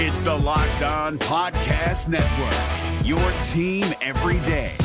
It's 0.00 0.20
the 0.20 0.32
Locked 0.32 0.82
On 0.82 1.18
Podcast 1.18 2.06
Network, 2.06 3.04
your 3.04 3.18
team 3.48 3.84
every 4.00 4.38
day. 4.46 4.76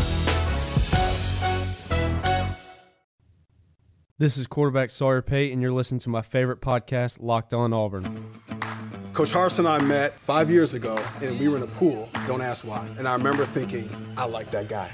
This 4.17 4.37
is 4.37 4.47
quarterback 4.47 4.89
Sawyer 4.89 5.21
Pate, 5.21 5.53
and 5.53 5.61
you're 5.61 5.71
listening 5.71 5.99
to 5.99 6.09
my 6.09 6.23
favorite 6.23 6.61
podcast, 6.61 7.19
Locked 7.21 7.53
On 7.53 7.73
Auburn. 7.73 8.05
Coach 9.13 9.31
Harsin 9.31 9.59
and 9.59 9.67
I 9.67 9.83
met 9.83 10.13
five 10.13 10.49
years 10.49 10.73
ago, 10.73 10.97
and 11.21 11.39
we 11.39 11.47
were 11.47 11.57
in 11.57 11.61
a 11.61 11.67
pool. 11.67 12.09
Don't 12.25 12.41
ask 12.41 12.65
why. 12.65 12.83
And 12.97 13.07
I 13.07 13.13
remember 13.13 13.45
thinking, 13.45 13.87
I 14.17 14.23
like 14.25 14.49
that 14.49 14.67
guy. 14.67 14.89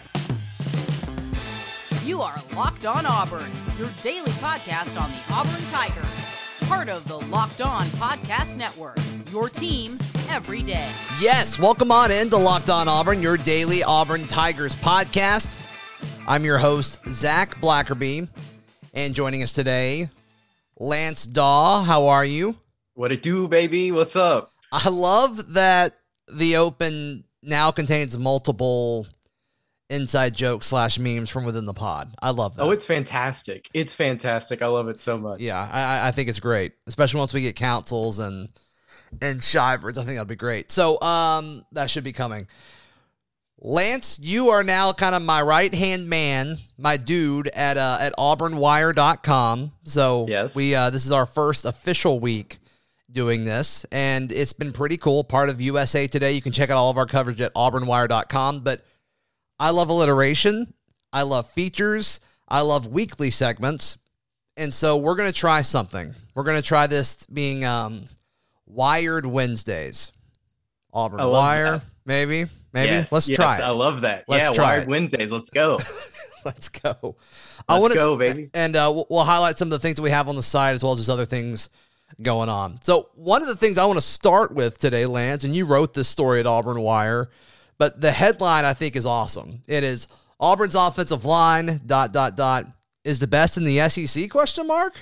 You 2.04 2.21
are 2.21 2.36
Locked 2.57 2.86
On 2.86 3.05
Auburn, 3.05 3.49
your 3.77 3.89
daily 4.04 4.31
podcast 4.31 5.01
on 5.01 5.11
the 5.11 5.33
Auburn 5.33 5.65
Tigers. 5.71 6.29
Part 6.70 6.88
of 6.88 7.07
the 7.07 7.17
Locked 7.31 7.61
On 7.61 7.83
Podcast 7.88 8.55
Network, 8.55 8.99
your 9.31 9.49
team 9.49 9.97
every 10.29 10.61
day. 10.61 10.87
Yes, 11.19 11.57
welcome 11.57 11.91
on 11.91 12.11
in 12.11 12.29
to 12.29 12.37
Locked 12.37 12.69
On 12.69 12.87
Auburn, 12.87 13.23
your 13.23 13.37
daily 13.37 13.82
Auburn 13.82 14.27
Tigers 14.27 14.75
podcast. 14.75 15.51
I'm 16.27 16.46
your 16.46 16.60
host, 16.60 17.00
Zac 17.10 17.60
Blackerby, 17.60 18.27
and 18.93 19.15
joining 19.15 19.41
us 19.41 19.51
today, 19.51 20.11
Lance 20.77 21.25
Dawe. 21.25 21.82
How 21.82 22.05
are 22.05 22.24
you? 22.24 22.55
What 22.93 23.11
it 23.11 23.24
do, 23.24 23.47
baby? 23.47 23.91
What's 23.91 24.15
up? 24.15 24.51
I 24.71 24.89
love 24.89 25.54
that 25.55 25.97
the 26.32 26.57
open 26.57 27.24
now 27.41 27.71
contains 27.71 28.15
multiple 28.19 29.07
inside 29.89 30.36
jokes 30.36 30.68
slash 30.68 31.00
memes 31.00 31.29
from 31.29 31.46
within 31.46 31.66
the 31.66 31.74
pod. 31.74 32.14
I 32.22 32.31
love 32.31 32.56
that. 32.56 32.64
Oh, 32.64 32.72
it's 32.72 32.86
fantastic. 32.86 33.70
It's 33.73 33.94
fantastic. 33.94 34.61
I 34.61 34.67
love 34.67 34.88
it 34.88 35.00
so 35.00 35.17
much. 35.17 35.39
Yeah, 35.39 35.67
I, 35.72 36.09
I 36.09 36.11
think 36.11 36.30
it's 36.30 36.39
great, 36.39 36.73
especially 36.88 37.20
once 37.20 37.34
we 37.34 37.42
get 37.42 37.56
councils 37.56 38.20
and 38.20 38.50
and 39.22 39.44
Shivers. 39.44 39.97
I 39.97 40.03
think 40.03 40.16
that'll 40.16 40.25
be 40.25 40.36
great. 40.36 40.72
So 40.72 41.02
um, 41.02 41.66
that 41.72 41.89
should 41.89 42.03
be 42.03 42.13
coming. 42.13 42.47
Lance, 43.61 44.19
you 44.22 44.50
are 44.50 44.63
now 44.63 44.94
kind 44.94 45.13
of 45.13 45.22
my 45.22 45.41
right 45.41 45.73
hand 45.73 46.08
man, 46.08 46.58
my 46.78 46.95
dude 46.95 47.47
at 47.50 47.78
uh, 47.78 47.97
at 48.00 48.13
AuburnWire.com. 48.17 49.73
So 49.83 50.25
yes, 50.30 50.56
we 50.56 50.75
uh, 50.75 50.89
this 50.91 51.06
is 51.06 51.11
our 51.11 51.25
first 51.25 51.66
official 51.66 52.19
week 52.19 52.59
doing 53.11 53.44
this, 53.44 53.85
and 53.91 54.31
it's 54.31 54.53
been 54.53 54.72
pretty 54.72 54.95
cool. 54.95 55.25
Part 55.25 55.50
of 55.50 55.59
USA 55.59 56.08
Today. 56.08 56.31
You 56.31 56.41
can 56.41 56.53
check 56.53 56.69
out 56.69 56.78
all 56.78 56.89
of 56.89 56.97
our 56.97 57.06
coverage 57.06 57.41
at 57.41 57.53
AuburnWire.com. 57.53 58.61
But 58.61 58.85
I 59.59 59.71
love 59.71 59.89
alliteration. 59.89 60.73
I 61.11 61.23
love 61.23 61.49
features. 61.52 62.19
I 62.47 62.61
love 62.61 62.88
weekly 62.88 63.31
segments. 63.31 63.97
And 64.57 64.73
so 64.73 64.97
we're 64.97 65.16
going 65.16 65.31
to 65.31 65.38
try 65.38 65.61
something. 65.61 66.13
We're 66.35 66.43
going 66.43 66.57
to 66.57 66.67
try 66.67 66.88
this 66.88 67.25
being 67.25 67.66
um, 67.66 68.05
Wired 68.66 69.25
Wednesdays. 69.25 70.11
Auburn 70.91 71.27
Wire, 71.29 71.71
that. 71.77 71.83
maybe. 72.05 72.45
Maybe. 72.73 72.91
Yes, 72.91 73.11
Let's 73.11 73.29
yes, 73.29 73.35
try 73.35 73.57
it. 73.57 73.61
I 73.61 73.69
love 73.69 74.01
that. 74.01 74.25
Let's 74.27 74.45
yeah, 74.45 74.51
try 74.51 74.66
Wired 74.66 74.83
it. 74.83 74.89
Wednesdays. 74.89 75.31
Let's 75.31 75.49
go. 75.49 75.79
Let's 76.45 76.69
go. 76.69 76.95
Let's 77.03 77.63
I 77.67 77.79
wanna, 77.79 77.95
go, 77.95 78.17
baby. 78.17 78.49
And 78.53 78.75
uh, 78.75 78.91
we'll, 78.94 79.07
we'll 79.09 79.23
highlight 79.23 79.57
some 79.57 79.67
of 79.67 79.71
the 79.71 79.79
things 79.79 79.97
that 79.97 80.01
we 80.01 80.09
have 80.09 80.29
on 80.29 80.35
the 80.35 80.44
side 80.44 80.75
as 80.75 80.83
well 80.83 80.94
as 80.94 80.99
just 80.99 81.09
other 81.09 81.25
things 81.25 81.69
going 82.21 82.49
on. 82.49 82.81
So, 82.81 83.09
one 83.16 83.41
of 83.41 83.47
the 83.47 83.55
things 83.55 83.77
I 83.77 83.85
want 83.85 83.97
to 83.97 84.05
start 84.05 84.51
with 84.53 84.77
today, 84.77 85.05
Lance, 85.05 85.44
and 85.44 85.55
you 85.55 85.66
wrote 85.66 85.94
this 85.94 86.07
story 86.07 86.39
at 86.39 86.47
Auburn 86.47 86.81
Wire, 86.81 87.29
but 87.80 87.99
the 88.02 88.11
headline 88.11 88.66
I 88.66 88.73
think 88.73 88.95
is 88.95 89.05
awesome. 89.05 89.63
It 89.66 89.83
is 89.83 90.08
Auburn's 90.39 90.75
offensive 90.75 91.25
line 91.25 91.81
dot 91.85 92.13
dot 92.13 92.35
dot 92.35 92.66
is 93.03 93.19
the 93.19 93.27
best 93.27 93.58
in 93.58 93.63
the 93.63 93.89
SEC 93.89 94.30
question 94.30 94.67
mark. 94.67 94.94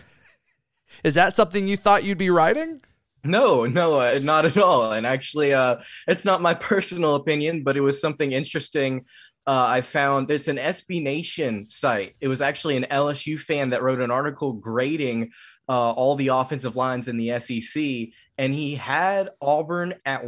Is 1.03 1.15
that 1.15 1.33
something 1.33 1.67
you 1.67 1.75
thought 1.75 2.05
you'd 2.05 2.17
be 2.17 2.29
writing? 2.29 2.81
No, 3.23 3.65
no, 3.65 3.99
uh, 3.99 4.19
not 4.21 4.45
at 4.45 4.57
all. 4.57 4.93
And 4.93 5.05
actually, 5.05 5.53
uh, 5.53 5.77
it's 6.07 6.23
not 6.23 6.41
my 6.41 6.53
personal 6.71 7.15
opinion, 7.15 7.63
but 7.63 7.75
it 7.75 7.81
was 7.81 7.99
something 7.99 8.31
interesting. 8.31 9.05
Uh, 9.45 9.65
I 9.67 9.81
found 9.81 10.27
there's 10.27 10.47
an 10.47 10.57
SB 10.57 11.01
Nation 11.01 11.67
site. 11.67 12.15
It 12.21 12.27
was 12.27 12.41
actually 12.41 12.77
an 12.77 12.85
LSU 12.91 13.39
fan 13.39 13.71
that 13.71 13.81
wrote 13.81 14.01
an 14.01 14.11
article 14.11 14.53
grading 14.53 15.31
uh, 15.69 15.91
all 15.91 16.15
the 16.15 16.29
offensive 16.29 16.75
lines 16.75 17.07
in 17.07 17.17
the 17.17 17.39
SEC, 17.39 18.13
and 18.37 18.53
he 18.53 18.75
had 18.75 19.29
Auburn 19.41 19.95
at. 20.05 20.23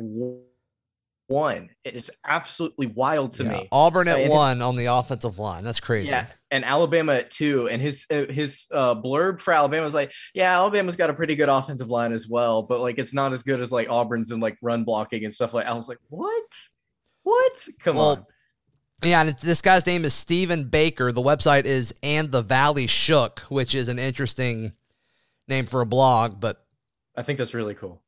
It 1.30 1.96
is 1.96 2.10
absolutely 2.26 2.88
wild 2.88 3.34
to 3.34 3.44
Yeah, 3.44 3.52
me. 3.52 3.68
Auburn 3.72 4.08
at 4.08 4.20
and- 4.20 4.30
one 4.32 4.62
on 4.62 4.76
the 4.76 4.86
offensive 4.88 5.38
line. 5.38 5.64
That's 5.64 5.80
crazy. 5.80 6.10
Yeah, 6.10 6.26
and 6.52 6.66
Alabama 6.66 7.14
at 7.14 7.30
two. 7.30 7.68
And 7.70 7.82
his 7.82 8.06
uh, 8.12 8.26
his 8.30 8.66
uh, 8.74 8.96
blurb 8.96 9.40
for 9.40 9.54
Alabama 9.54 9.84
was 9.84 9.94
like, 9.94 10.12
yeah, 10.34 10.54
Alabama's 10.56 10.96
got 10.96 11.10
a 11.10 11.14
pretty 11.14 11.36
good 11.36 11.50
offensive 11.50 11.90
line 11.90 12.12
as 12.14 12.28
well, 12.28 12.64
but 12.64 12.80
like 12.82 12.98
it's 12.98 13.14
not 13.14 13.32
as 13.34 13.44
good 13.44 13.62
as 13.62 13.72
like 13.72 13.88
Auburn's 13.90 14.32
and 14.32 14.42
like 14.42 14.58
run 14.62 14.84
blocking 14.84 15.24
and 15.24 15.34
stuff 15.34 15.54
like. 15.54 15.68
I 15.68 15.74
was 15.74 15.88
like, 15.88 16.00
what? 16.10 16.44
What? 17.24 17.68
Come 17.80 17.98
Well, 17.98 18.10
on. 18.12 18.26
Yeah, 19.04 19.22
and 19.22 19.30
it's, 19.30 19.42
this 19.42 19.62
guy's 19.62 19.86
name 19.86 20.04
is 20.04 20.14
Stephen 20.14 20.66
Baker. 20.70 21.12
The 21.12 21.22
website 21.22 21.66
is 21.66 21.94
And 22.04 22.32
the 22.32 22.42
Valley 22.42 22.88
Shook, 22.88 23.40
which 23.50 23.74
is 23.76 23.88
an 23.88 24.00
interesting 24.00 24.74
name 25.48 25.66
for 25.68 25.80
a 25.82 25.86
blog. 25.86 26.40
But 26.42 26.66
I 27.16 27.22
think 27.24 27.38
that's 27.38 27.54
really 27.54 27.76
cool. 27.76 28.02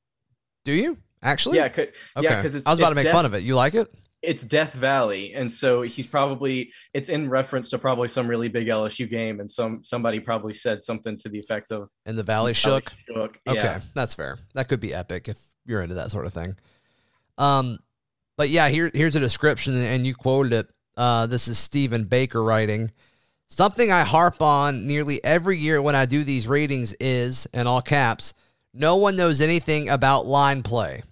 do 0.66 0.74
you 0.74 0.98
actually? 1.24 1.58
Yeah, 1.58 1.68
cause, 1.70 1.88
Okay. 2.18 2.28
yeah, 2.28 2.36
because 2.38 2.56
it's. 2.56 2.66
I 2.68 2.72
was 2.72 2.80
about 2.80 2.90
to 2.90 2.96
make 2.96 3.06
Death- 3.06 3.14
fun 3.14 3.26
of 3.26 3.34
it. 3.34 3.44
You 3.44 3.56
like 3.56 3.74
it? 3.76 3.88
It's 4.22 4.44
Death 4.44 4.74
Valley, 4.74 5.34
and 5.34 5.52
so 5.52 5.82
he's 5.82 6.06
probably 6.06 6.72
it's 6.94 7.10
in 7.10 7.28
reference 7.30 7.70
to 7.70 7.80
probably 7.80 8.08
some 8.08 8.28
really 8.28 8.50
big 8.50 8.68
LSU 8.68 9.10
game, 9.10 9.40
and 9.40 9.50
some 9.50 9.84
somebody 9.84 10.20
probably 10.20 10.54
said 10.54 10.84
something 10.84 11.18
to 11.18 11.30
the 11.30 11.40
effect 11.40 11.72
of 11.72 11.90
And 12.06 12.16
the 12.18 12.24
Valley 12.24 12.54
Shook. 12.54 12.94
Shook. 13.08 13.40
Okay, 13.48 13.58
Yeah. 13.60 13.80
that's 13.96 14.14
fair. 14.14 14.38
That 14.54 14.68
could 14.68 14.80
be 14.80 14.94
epic 14.94 15.28
if 15.28 15.40
you're 15.66 15.82
into 15.82 15.96
that 15.96 16.12
sort 16.12 16.28
of 16.28 16.34
thing. 16.34 16.56
Um, 17.40 17.80
but 18.38 18.50
yeah, 18.50 18.70
here 18.70 18.92
here's 18.94 19.16
a 19.16 19.20
description, 19.20 19.76
and 19.76 20.06
you 20.06 20.14
quoted 20.14 20.54
it. 20.54 20.68
Uh, 20.96 21.26
this 21.26 21.48
is 21.48 21.58
Stephen 21.58 22.04
Baker 22.04 22.44
writing. 22.44 22.92
Something 23.48 23.92
I 23.92 24.02
harp 24.04 24.42
on 24.42 24.86
nearly 24.88 25.22
every 25.24 25.58
year 25.58 25.82
when 25.82 25.96
I 25.96 26.06
do 26.06 26.24
these 26.24 26.48
ratings 26.48 26.94
is, 27.00 27.48
in 27.54 27.66
all 27.68 27.82
caps, 27.82 28.34
no 28.74 28.96
one 28.96 29.16
knows 29.16 29.42
anything 29.42 29.90
about 29.90 30.26
line 30.26 30.64
play. 30.64 31.04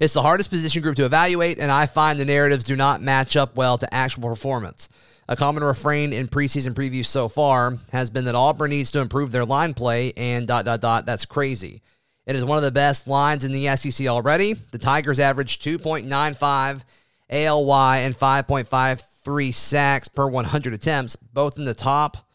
It's 0.00 0.14
the 0.14 0.22
hardest 0.22 0.50
position 0.50 0.82
group 0.82 0.96
to 0.96 1.04
evaluate, 1.04 1.58
and 1.58 1.70
I 1.70 1.86
find 1.86 2.18
the 2.18 2.24
narratives 2.24 2.64
do 2.64 2.74
not 2.74 3.00
match 3.00 3.36
up 3.36 3.54
well 3.54 3.78
to 3.78 3.94
actual 3.94 4.28
performance. 4.28 4.88
A 5.28 5.36
common 5.36 5.62
refrain 5.62 6.12
in 6.12 6.28
preseason 6.28 6.74
previews 6.74 7.06
so 7.06 7.28
far 7.28 7.78
has 7.92 8.10
been 8.10 8.24
that 8.24 8.34
Auburn 8.34 8.70
needs 8.70 8.90
to 8.90 9.00
improve 9.00 9.30
their 9.32 9.44
line 9.44 9.72
play, 9.72 10.12
and 10.16 10.46
dot 10.46 10.64
dot 10.64 10.80
dot. 10.80 11.06
That's 11.06 11.24
crazy. 11.24 11.80
It 12.26 12.36
is 12.36 12.44
one 12.44 12.58
of 12.58 12.64
the 12.64 12.72
best 12.72 13.06
lines 13.06 13.44
in 13.44 13.52
the 13.52 13.74
SEC 13.76 14.06
already. 14.06 14.54
The 14.54 14.78
Tigers 14.78 15.20
average 15.20 15.58
2.95 15.58 16.84
ALY 17.30 17.98
and 17.98 18.14
5.53 18.14 19.54
sacks 19.54 20.08
per 20.08 20.26
100 20.26 20.74
attempts, 20.74 21.16
both 21.16 21.58
in 21.58 21.64
the 21.64 21.74
top 21.74 22.28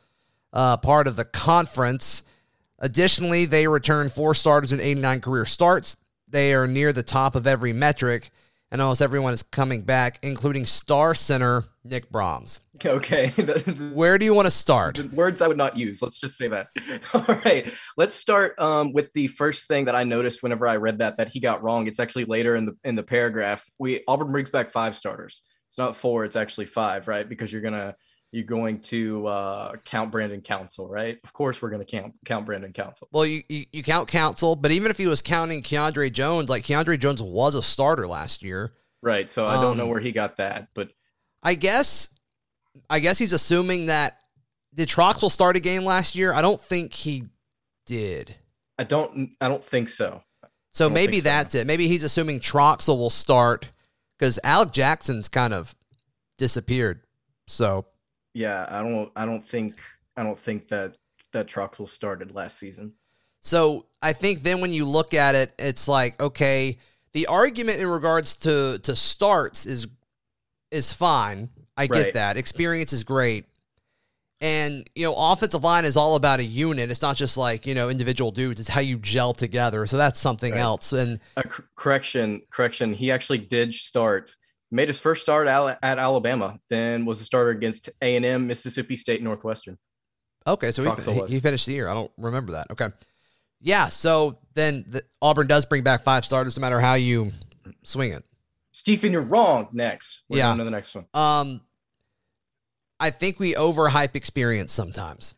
uh, 0.53 0.78
part 0.78 1.07
of 1.07 1.16
the 1.16 1.25
conference. 1.25 2.24
Additionally, 2.79 3.45
they 3.45 3.67
return 3.67 4.09
four 4.09 4.34
starters 4.34 4.72
in 4.72 4.79
89 4.79 5.22
career 5.22 5.45
starts. 5.45 5.95
They 6.29 6.53
are 6.53 6.67
near 6.67 6.94
the 6.94 7.03
top 7.03 7.35
of 7.35 7.45
every 7.45 7.73
metric, 7.73 8.29
and 8.72 8.81
almost 8.81 9.01
everyone 9.01 9.34
is 9.34 9.44
coming 9.44 9.81
back, 9.81 10.19
including 10.22 10.66
star 10.66 11.13
center 11.16 11.66
Nick 11.84 12.09
Brahms. 12.09 12.62
Okay. 12.85 13.28
Where 13.94 14.18
do 14.18 14.23
you 14.23 14.34
want 14.34 14.45
to 14.45 14.51
start? 14.51 14.97
words 15.12 15.41
I 15.41 15.50
would 15.50 15.57
not 15.57 15.75
use. 15.75 16.01
Let's 16.01 16.18
just 16.18 16.38
say 16.38 16.47
that. 16.47 16.68
All 17.13 17.35
right, 17.44 17.69
let's 17.97 18.16
start 18.16 18.57
um, 18.57 18.94
with 18.94 19.12
the 19.12 19.28
first 19.28 19.68
thing 19.68 19.84
that 19.85 19.95
I 19.95 20.06
noticed 20.06 20.41
whenever 20.41 20.66
I 20.66 20.78
read 20.78 21.00
that 21.00 21.18
that 21.18 21.28
he 21.28 21.41
got 21.41 21.62
wrong. 21.62 21.88
It's 21.88 22.00
actually 22.00 22.23
later 22.23 22.56
in 22.56 22.66
the 22.68 22.78
in 22.85 22.95
the 22.95 23.03
paragraph. 23.03 23.69
We 23.79 24.01
Auburn 24.07 24.31
brings 24.31 24.50
back 24.50 24.69
five 24.69 24.95
starters. 24.95 25.44
It's 25.68 25.78
not 25.78 25.97
four. 25.97 26.23
It's 26.23 26.38
actually 26.38 26.68
five, 26.68 27.09
right? 27.09 27.28
Because 27.28 27.51
you're 27.51 27.62
gonna 27.62 27.95
you're 28.31 28.44
going 28.44 28.79
to 28.81 29.25
uh, 29.28 29.75
count 29.85 30.12
Brandon 30.12 30.41
Council, 30.41 30.88
right? 30.88 31.17
Of 31.23 31.34
course, 31.34 31.62
we're 31.62 31.69
gonna 31.72 31.85
count 31.85 32.16
count 32.25 32.45
Brandon 32.45 32.73
Council. 32.73 33.07
Well, 33.12 33.25
you, 33.25 33.41
you, 33.50 33.66
you 33.72 33.84
count 33.84 34.07
Council, 34.07 34.56
but 34.56 34.72
even 34.72 34.91
if 34.91 34.97
he 34.97 35.07
was 35.07 35.22
counting 35.22 35.63
Keiondre 35.63 36.12
Jones, 36.12 36.50
like 36.50 36.63
Keiondre 36.63 37.00
Jones 37.00 37.21
was 37.21 37.56
a 37.56 37.62
starter 37.62 38.07
last 38.07 38.44
year. 38.44 38.74
Right. 39.01 39.30
So 39.30 39.45
I 39.45 39.62
don't 39.62 39.77
know 39.77 39.83
Um, 39.83 39.89
where 39.89 40.01
he 40.01 40.12
got 40.12 40.38
that, 40.38 40.68
but 40.75 40.89
I 41.42 41.56
guess 41.56 42.09
I 42.89 43.00
guess 43.00 43.18
he's 43.18 43.33
assuming 43.33 43.88
that 43.88 44.18
did 44.74 44.89
Troxel 44.89 45.31
start 45.31 45.56
a 45.57 45.59
game 45.59 45.86
last 45.86 46.15
year? 46.15 46.33
I 46.33 46.42
don't 46.42 46.62
think 46.62 46.94
he 46.94 47.24
did. 47.86 48.36
I 48.77 48.83
don't 48.83 49.31
I 49.42 49.48
don't 49.48 49.63
think 49.63 49.89
so. 49.89 50.21
So 50.74 50.89
maybe 50.89 51.18
so. 51.18 51.24
that's 51.24 51.56
it. 51.56 51.65
Maybe 51.65 51.88
he's 51.88 52.03
assuming 52.03 52.39
Troxel 52.39 52.98
will 52.98 53.09
start 53.09 53.71
because 54.18 54.38
Alec 54.44 54.71
Jackson's 54.71 55.27
kind 55.27 55.53
of 55.53 55.74
disappeared. 56.38 57.01
So 57.48 57.86
Yeah, 58.33 58.65
I 58.69 58.81
don't 58.81 59.11
I 59.15 59.25
don't 59.25 59.45
think 59.45 59.81
I 60.15 60.23
don't 60.23 60.39
think 60.39 60.67
that 60.69 60.97
that 61.31 61.47
Troxel 61.47 61.87
started 61.87 62.33
last 62.33 62.57
season. 62.59 62.93
So 63.41 63.85
I 64.01 64.13
think 64.13 64.41
then 64.41 64.61
when 64.61 64.71
you 64.71 64.85
look 64.85 65.13
at 65.13 65.35
it, 65.35 65.53
it's 65.59 65.87
like 65.87 66.19
okay, 66.21 66.77
the 67.13 67.27
argument 67.27 67.79
in 67.79 67.87
regards 67.87 68.35
to 68.37 68.79
to 68.79 68.95
starts 68.95 69.65
is 69.65 69.87
is 70.71 70.93
fine. 70.93 71.49
I 71.77 71.87
get 71.87 72.03
Right. 72.03 72.13
that. 72.13 72.37
Experience 72.37 72.93
is 72.93 73.03
great. 73.03 73.45
And, 74.41 74.89
you 74.95 75.03
know, 75.03 75.13
offensive 75.17 75.63
line 75.65 75.83
is 75.83 75.97
all 75.97 76.15
about 76.15 76.39
a 76.39 76.43
unit. 76.45 76.89
It's 76.89 77.01
not 77.01 77.17
just 77.17 77.35
like, 77.35 77.65
you 77.65 77.73
know, 77.75 77.89
individual 77.89 78.31
dudes. 78.31 78.59
It's 78.61 78.69
how 78.69 78.79
you 78.79 78.97
gel 78.97 79.33
together. 79.33 79.85
So 79.85 79.97
that's 79.97 80.17
something 80.19 80.53
Right. 80.53 80.61
else. 80.61 80.93
And 80.93 81.19
Uh, 81.35 81.41
cor- 81.43 81.69
correction, 81.75 82.43
correction. 82.49 82.93
He 82.93 83.11
actually 83.11 83.39
did 83.39 83.73
start. 83.73 84.35
Made 84.71 84.88
his 84.88 85.00
first 85.00 85.21
start 85.21 85.48
at, 85.48 85.80
at 85.81 85.98
Alabama, 85.98 86.60
then 86.69 87.06
was 87.06 87.21
a 87.21 87.25
starter 87.25 87.50
against 87.50 87.89
A 88.01 88.16
and 88.16 88.24
M, 88.25 88.45
Mississippi 88.48 88.95
State, 88.98 89.24
Northwestern. 89.24 89.77
okay, 90.45 90.71
so 90.71 90.83
he, 90.83 91.12
he, 91.13 91.21
he 91.27 91.39
finished 91.39 91.66
the 91.66 91.74
year. 91.74 91.89
I 91.89 91.94
don't 91.95 92.12
remember 92.18 92.51
that. 92.54 92.68
Okay. 92.71 92.89
Yeah. 93.62 93.88
So 93.89 94.38
then 94.54 94.86
the, 94.88 95.04
Auburn 95.21 95.48
does 95.48 95.66
bring 95.66 95.83
back 95.83 96.04
five 96.04 96.24
starters 96.24 96.56
no 96.57 96.62
matter 96.62 96.80
how 96.80 96.94
you 96.94 97.31
swing 97.83 98.13
it. 98.13 98.24
Stephen, 98.71 99.12
you're 99.12 99.21
wrong. 99.21 99.69
Next, 99.74 100.24
we're 100.30 100.38
Yeah. 100.38 100.50
going 100.50 100.60
to 100.60 100.63
the 100.66 100.72
next 100.72 100.95
one. 100.95 101.06
Um, 101.13 101.62
I 103.00 103.10
think 103.10 103.39
we 103.39 103.54
overhype 103.54 104.15
experience 104.15 104.72
sometimes. 104.72 105.33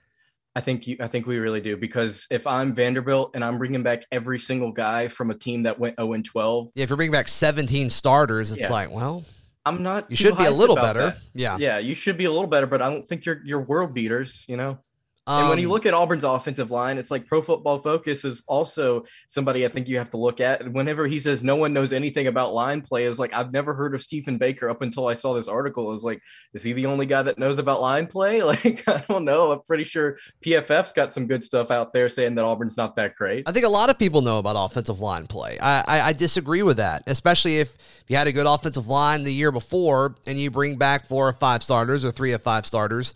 I 0.55 0.61
think 0.61 0.85
you. 0.87 0.97
I 0.99 1.07
think 1.07 1.27
we 1.27 1.37
really 1.37 1.61
do 1.61 1.77
because 1.77 2.27
if 2.29 2.45
I'm 2.45 2.75
Vanderbilt 2.75 3.31
and 3.35 3.43
I'm 3.43 3.57
bringing 3.57 3.83
back 3.83 4.03
every 4.11 4.37
single 4.39 4.71
guy 4.71 5.07
from 5.07 5.31
a 5.31 5.33
team 5.35 5.63
that 5.63 5.79
went 5.79 5.95
0 5.97 6.13
and 6.13 6.25
12, 6.25 6.71
yeah, 6.75 6.83
If 6.83 6.89
you're 6.89 6.97
bringing 6.97 7.13
back 7.13 7.27
17 7.29 7.89
starters, 7.89 8.51
it's 8.51 8.61
Yeah. 8.61 8.69
like, 8.71 8.91
well, 8.91 9.23
I'm 9.65 9.81
not. 9.83 10.07
you 10.09 10.15
should 10.17 10.37
be 10.37 10.45
a 10.45 10.51
little 10.51 10.75
better. 10.75 11.11
that. 11.11 11.17
Yeah. 11.33 11.57
Yeah, 11.57 11.77
you 11.77 11.93
should 11.93 12.17
be 12.17 12.25
a 12.25 12.31
little 12.31 12.47
better, 12.47 12.67
but 12.67 12.81
I 12.81 12.89
don't 12.89 13.07
think 13.07 13.25
you're 13.25 13.41
you're 13.45 13.61
world 13.61 13.93
beaters. 13.93 14.43
You 14.49 14.57
know. 14.57 14.79
And 15.27 15.49
when 15.49 15.59
you 15.59 15.67
Um, 15.67 15.71
look 15.71 15.85
at 15.85 15.93
Auburn's 15.93 16.23
offensive 16.23 16.71
line, 16.71 16.97
it's 16.97 17.11
like 17.11 17.27
Pro 17.27 17.43
Football 17.43 17.77
Focus 17.77 18.25
is 18.25 18.43
also 18.47 19.03
somebody 19.27 19.65
I 19.65 19.69
think 19.69 19.87
you 19.87 19.99
have 19.99 20.09
to 20.11 20.17
look 20.17 20.41
at. 20.41 20.61
And 20.61 20.73
whenever 20.73 21.05
he 21.05 21.19
says 21.19 21.43
no 21.43 21.55
one 21.55 21.73
knows 21.73 21.93
anything 21.93 22.25
about 22.25 22.53
line 22.55 22.81
play, 22.81 23.05
is 23.05 23.19
like 23.19 23.31
I've 23.31 23.53
never 23.53 23.75
heard 23.75 23.93
of 23.93 24.01
Stephen 24.01 24.39
Baker 24.39 24.67
up 24.67 24.81
until 24.81 25.07
I 25.07 25.13
saw 25.13 25.35
this 25.35 25.47
article. 25.47 25.93
Is 25.93 26.03
like, 26.03 26.21
is 26.55 26.63
he 26.63 26.73
the 26.73 26.87
only 26.87 27.05
guy 27.05 27.21
that 27.21 27.37
knows 27.37 27.59
about 27.59 27.81
line 27.81 28.07
play? 28.07 28.41
Like, 28.51 28.87
I 28.87 29.03
don't 29.07 29.23
know. 29.23 29.51
I'm 29.51 29.61
pretty 29.61 29.83
sure 29.85 30.17
PFF's 30.43 30.91
got 30.91 31.13
some 31.13 31.27
good 31.27 31.43
stuff 31.43 31.71
out 31.71 31.93
there 31.93 32.09
saying 32.09 32.35
that 32.35 32.43
Auburn's 32.43 32.75
not 32.75 32.95
that 32.95 33.15
great. 33.15 33.43
I 33.47 33.51
think 33.53 33.65
a 33.65 33.69
lot 33.69 33.89
of 33.89 33.97
people 33.97 34.21
know 34.21 34.39
about 34.39 34.55
offensive 34.57 34.99
line 34.99 35.27
play. 35.27 35.57
I, 35.61 35.83
I, 35.87 36.01
I 36.07 36.13
disagree 36.13 36.63
with 36.63 36.77
that, 36.77 37.03
especially 37.07 37.59
if, 37.59 37.75
if 37.75 38.05
you 38.09 38.17
had 38.17 38.27
a 38.27 38.33
good 38.33 38.47
offensive 38.47 38.87
line 38.87 39.23
the 39.23 39.33
year 39.33 39.51
before 39.51 40.15
and 40.27 40.37
you 40.37 40.51
bring 40.51 40.75
back 40.77 41.07
four 41.07 41.29
or 41.29 41.33
five 41.33 41.63
starters 41.63 42.03
or 42.03 42.11
three 42.11 42.33
or 42.33 42.39
five 42.39 42.65
starters. 42.65 43.13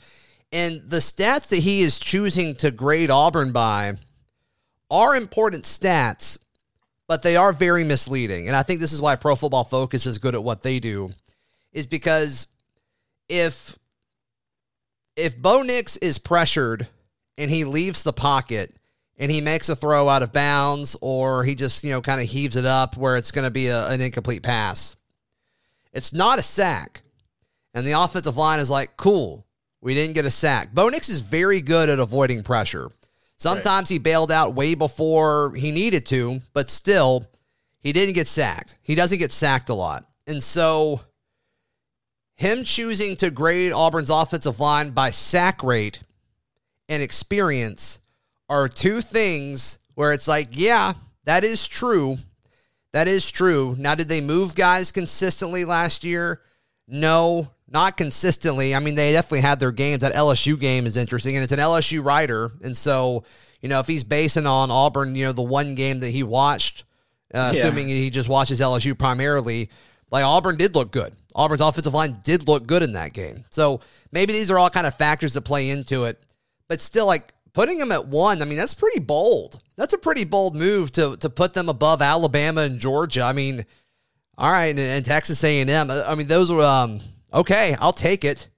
And 0.56 0.84
the 0.90 1.00
stats 1.00 1.50
that 1.50 1.57
he 1.57 1.81
is 1.81 2.00
choosing 2.00 2.56
to 2.56 2.72
grade 2.72 3.12
Auburn 3.12 3.52
by 3.52 3.98
are 4.90 5.13
important 5.13 5.66
stats, 5.66 6.38
but 7.10 7.24
they 7.24 7.36
are 7.36 7.52
very 7.52 7.84
misleading. 7.84 8.48
And 8.48 8.56
I 8.56 8.63
think 8.63 8.80
this 8.80 8.94
is 8.94 9.02
why 9.02 9.18
Pro 9.18 9.36
Football 9.36 9.66
Focus 9.66 10.06
is 10.06 10.18
good 10.18 10.34
at 10.34 10.46
what 10.46 10.63
they 10.63 10.80
do, 10.80 11.12
is 11.74 11.88
because 11.88 12.48
if 13.28 13.78
if 15.18 15.38
Bo 15.38 15.62
Nix 15.62 15.98
is 15.98 16.18
pressured 16.18 16.88
and 17.38 17.51
he 17.51 17.66
leaves 17.66 18.04
the 18.04 18.13
pocket 18.13 18.74
and 19.18 19.30
he 19.30 19.42
makes 19.42 19.68
a 19.68 19.75
throw 19.75 20.08
out 20.08 20.24
of 20.24 20.31
bounds 20.31 20.96
or 21.01 21.44
he 21.44 21.56
just, 21.56 21.84
you 21.84 21.90
know, 21.90 22.00
kind 22.00 22.22
of 22.22 22.28
heaves 22.30 22.56
it 22.56 22.66
up 22.66 22.96
where 22.96 23.18
it's 23.18 23.31
going 23.31 23.44
to 23.44 23.51
be 23.51 23.68
a, 23.68 23.90
an 23.90 24.00
incomplete 24.00 24.44
pass, 24.44 24.96
it's 25.92 26.13
not 26.13 26.40
a 26.40 26.44
sack. 26.44 27.01
And 27.74 27.86
the 27.86 28.00
offensive 28.00 28.38
line 28.38 28.62
is 28.62 28.69
like, 28.69 28.96
cool, 28.96 29.46
we 29.86 29.94
didn't 29.94 30.16
get 30.16 30.26
a 30.26 30.32
sack. 30.32 30.74
Bo 30.74 30.90
Nix 30.90 31.10
is 31.10 31.22
very 31.22 31.62
good 31.62 31.90
at 31.90 32.00
avoiding 32.00 32.42
pressure. 32.42 32.90
Sometimes 33.38 33.88
he 33.88 34.00
bailed 34.00 34.32
out 34.32 34.56
way 34.56 34.74
before 34.74 35.54
he 35.54 35.72
needed 35.72 36.08
to, 36.08 36.42
but 36.54 36.72
still, 36.72 37.28
he 37.82 37.94
didn't 37.94 38.16
get 38.16 38.28
sacked. 38.28 38.80
He 38.82 38.96
doesn't 38.96 39.20
get 39.20 39.32
sacked 39.32 39.70
a 39.70 39.76
lot. 39.76 40.10
And 40.26 40.44
so, 40.44 41.02
him 42.34 42.64
choosing 42.64 43.16
to 43.18 43.30
grade 43.30 43.74
Auburn's 43.74 44.10
offensive 44.10 44.60
line 44.60 44.90
by 44.90 45.12
sack 45.12 45.62
rate 45.62 46.02
and 46.90 47.04
experience 47.04 48.00
are 48.50 48.68
two 48.68 49.02
things 49.02 49.78
where 49.94 50.14
it's 50.14 50.28
like, 50.28 50.48
yeah, 50.52 50.94
that 51.26 51.44
is 51.44 51.68
true. 51.68 52.18
That 52.92 53.08
is 53.08 53.30
true. 53.30 53.76
Now, 53.78 53.94
did 53.94 54.08
they 54.08 54.22
move 54.22 54.56
guys 54.56 54.92
consistently 54.92 55.64
last 55.64 56.04
year? 56.04 56.42
No, 56.88 57.52
not 57.75 57.98
consistently. 57.98 58.74
I 58.74 58.80
mean, 58.80 58.95
they 58.95 59.12
definitely 59.12 59.42
had 59.42 59.60
their 59.60 59.74
games. 59.74 60.00
That 60.00 60.13
LSU 60.13 60.57
game 60.57 60.86
is 60.86 60.95
interesting, 60.95 61.36
and 61.36 61.44
it's 61.44 61.51
an 61.51 61.60
LSU 61.60 62.04
writer. 62.04 62.50
And 62.63 62.75
so, 62.75 63.25
you 63.62 63.68
know, 63.68 63.80
if 63.81 63.86
he's 63.88 64.06
basing 64.06 64.48
on 64.48 64.72
Auburn, 64.72 65.13
you 65.16 65.25
know, 65.25 65.33
the 65.33 65.42
one 65.42 65.75
game 65.75 66.00
that 66.00 66.10
he 66.12 66.24
watched, 66.24 66.86
uh, 67.33 67.51
Yeah. 67.54 67.60
assuming 67.60 67.89
he 67.89 68.10
just 68.10 68.30
watches 68.30 68.62
LSU 68.62 68.98
primarily, 68.98 69.69
like 70.10 70.24
Auburn 70.24 70.56
did 70.56 70.74
look 70.74 70.92
good. 70.92 71.13
Auburn's 71.36 71.62
offensive 71.62 71.94
line 71.94 72.22
did 72.24 72.48
look 72.48 72.66
good 72.66 72.81
in 72.81 72.94
that 72.94 73.12
game. 73.12 73.44
So 73.50 73.81
maybe 74.10 74.31
these 74.31 74.50
are 74.50 74.57
all 74.57 74.69
kind 74.69 74.88
of 74.88 74.95
factors 74.95 75.33
that 75.33 75.42
play 75.42 75.69
into 75.69 76.06
it. 76.06 76.22
But 76.69 76.81
still, 76.81 77.06
like 77.07 77.33
putting 77.51 77.77
them 77.77 77.92
at 77.92 78.07
one, 78.07 78.42
I 78.42 78.45
mean, 78.45 78.57
that's 78.57 78.74
pretty 78.74 79.01
bold. 79.01 79.60
That's 79.75 79.94
a 79.94 79.98
pretty 79.98 80.24
bold 80.24 80.56
move 80.56 80.94
to 80.94 81.18
to 81.18 81.30
put 81.30 81.51
them 81.54 81.68
above 81.68 82.01
Alabama 82.01 82.62
and 82.62 82.80
Georgia. 82.80 83.24
I 83.24 83.33
mean, 83.33 83.66
all 84.38 84.50
right, 84.50 84.68
and, 84.68 84.80
and 84.80 85.04
Texas 85.04 85.44
A&M. 85.44 85.92
I 85.92 86.16
mean, 86.16 86.27
those 86.27 86.50
were 86.50 86.63
um, 86.63 87.01
okay. 87.33 87.75
I'll 87.80 87.94
take 87.94 88.24
it. 88.24 88.50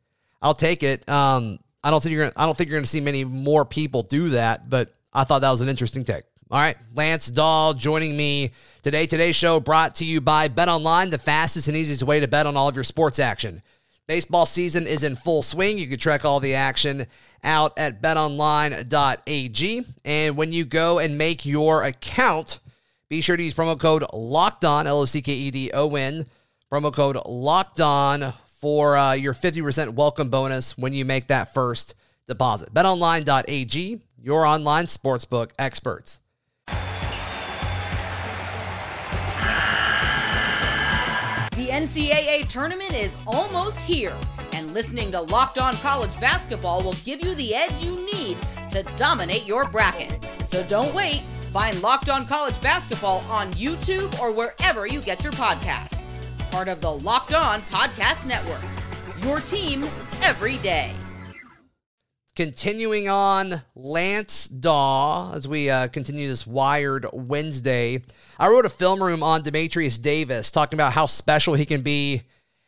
I'll 0.42 0.54
take 0.54 0.84
it. 0.84 1.08
Um, 1.10 1.60
I 1.84 1.90
don't 1.90 2.02
think 2.02 2.14
you're. 2.14 2.26
Gonna, 2.26 2.34
I 2.36 2.46
don't 2.46 2.56
think 2.58 2.70
you're 2.70 2.78
going 2.78 2.84
to 2.84 2.90
see 2.90 3.02
many 3.02 3.24
more 3.24 3.66
people 3.66 4.04
do 4.04 4.30
that. 4.30 4.70
But 4.70 4.94
I 5.14 5.24
thought 5.24 5.40
that 5.40 5.52
was 5.52 5.62
an 5.62 5.70
interesting 5.70 6.04
take. 6.04 6.24
All 6.50 6.60
right, 6.60 6.78
Lance 6.96 7.28
Dawe 7.28 7.74
joining 7.74 8.16
me 8.16 8.52
today. 8.82 9.06
Today's 9.06 9.36
show 9.36 9.60
brought 9.60 9.96
to 9.96 10.06
you 10.06 10.22
by 10.22 10.48
Bet 10.48 10.70
Online, 10.70 11.10
the 11.10 11.18
fastest 11.18 11.68
and 11.68 11.76
easiest 11.76 12.04
way 12.04 12.22
to 12.22 12.28
bet 12.28 12.46
on 12.46 12.56
all 12.56 12.70
of 12.70 12.76
your 12.76 12.86
sports 12.86 13.20
action. 13.20 13.62
Baseball 14.08 14.46
season 14.46 14.88
is 14.88 15.04
in 15.04 15.18
full 15.18 15.44
swing. 15.44 15.78
You 15.78 15.88
can 15.88 16.00
track 16.00 16.24
all 16.24 16.40
the 16.40 16.56
action 16.56 17.08
out 17.44 17.78
at 17.78 18.02
betonline.ag. 18.02 19.86
And 20.06 20.38
when 20.38 20.54
you 20.54 20.64
go 20.64 21.00
and 21.00 21.18
make 21.18 21.46
your 21.46 21.84
account, 21.84 22.60
be 23.10 23.20
sure 23.20 23.36
to 23.36 23.44
use 23.44 23.54
promo 23.54 23.78
code 23.78 24.06
Locked 24.14 24.64
On 24.64 24.88
L 24.88 25.02
O 25.02 25.06
C 25.06 25.22
K 25.22 25.34
E 25.34 25.52
D 25.52 25.72
O 25.74 25.90
N. 25.90 26.26
Promo 26.72 26.94
code 26.94 27.18
Locked 27.26 27.82
On 27.82 28.34
for 28.60 28.98
uh, 28.98 29.14
your 29.14 29.34
50% 29.34 29.90
welcome 29.90 30.30
bonus 30.30 30.78
when 30.78 30.94
you 30.94 31.06
make 31.06 31.28
that 31.28 31.54
first 31.54 31.96
deposit. 32.28 32.74
BetOnline.ag, 32.74 34.02
your 34.22 34.46
online 34.46 34.86
sportsbook 34.86 35.52
experts. 35.58 36.20
The 41.58 41.74
NCAA 41.74 42.48
tournament 42.48 42.94
is 42.94 43.18
almost 43.26 43.80
here, 43.80 44.16
and 44.54 44.74
listening 44.74 45.12
to 45.12 45.22
Locked 45.22 45.58
On 45.58 45.76
College 45.78 46.20
Basketball 46.20 46.84
will 46.84 46.94
give 47.04 47.24
you 47.24 47.36
the 47.36 47.56
edge 47.56 47.82
you 47.84 47.96
need 48.14 48.38
to 48.70 48.84
dominate 48.96 49.46
your 49.46 49.68
bracket. 49.70 50.26
So 50.46 50.64
don't 50.64 50.94
wait. 50.94 51.22
Find 51.52 51.82
Locked 51.82 52.10
On 52.10 52.28
College 52.28 52.62
Basketball 52.62 53.20
on 53.28 53.52
YouTube 53.54 54.20
or 54.20 54.32
wherever 54.32 54.86
you 54.86 55.02
get 55.02 55.24
your 55.24 55.34
podcasts. 55.34 55.97
Part 56.52 56.68
of 56.68 56.82
the 56.82 56.92
Locked 56.92 57.34
On 57.34 57.62
Podcast 57.64 58.28
Network. 58.28 58.62
Your 59.24 59.40
team 59.42 59.88
every 60.22 60.58
day. 60.58 60.94
Continuing 62.36 63.10
on, 63.10 63.62
Lance 63.76 64.48
Dawe, 64.48 65.34
as 65.34 65.48
we 65.48 65.70
uh, 65.70 65.88
continue 65.88 66.28
this 66.28 66.46
Wired 66.46 67.08
Wednesday. 67.12 68.02
I 68.38 68.50
wrote 68.50 68.66
a 68.66 68.70
film 68.70 69.02
room 69.02 69.24
on 69.24 69.42
Dematrius 69.42 70.02
Davis, 70.02 70.52
talking 70.52 70.78
about 70.78 70.94
how 70.94 71.08
special 71.08 71.56
he 71.56 71.66
can 71.66 71.82
be 71.82 72.22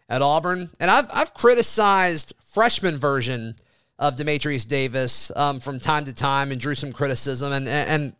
at 0.09 0.21
Auburn. 0.21 0.69
And 0.79 0.89
I've, 0.89 1.07
I've 1.13 1.33
criticized 1.33 2.33
freshman 2.43 2.97
version 2.97 3.55
of 3.99 4.15
Dematrius 4.15 4.67
Davis 4.67 5.31
um, 5.35 5.59
from 5.59 5.79
time 5.79 6.05
to 6.05 6.13
time 6.13 6.51
and 6.51 6.59
drew 6.59 6.73
some 6.73 6.91
criticism. 6.91 7.51
And, 7.51 7.67
and, 7.67 8.13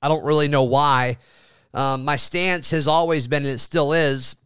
I 0.00 0.08
don't 0.08 0.24
really 0.24 0.48
know 0.48 0.62
why. 0.62 1.18
Um, 1.74 2.04
my 2.04 2.16
stance 2.16 2.70
has 2.70 2.86
always 2.86 3.26
been, 3.26 3.44
and 3.44 3.52
it 3.52 3.58
still 3.58 3.92
is, 3.92 4.36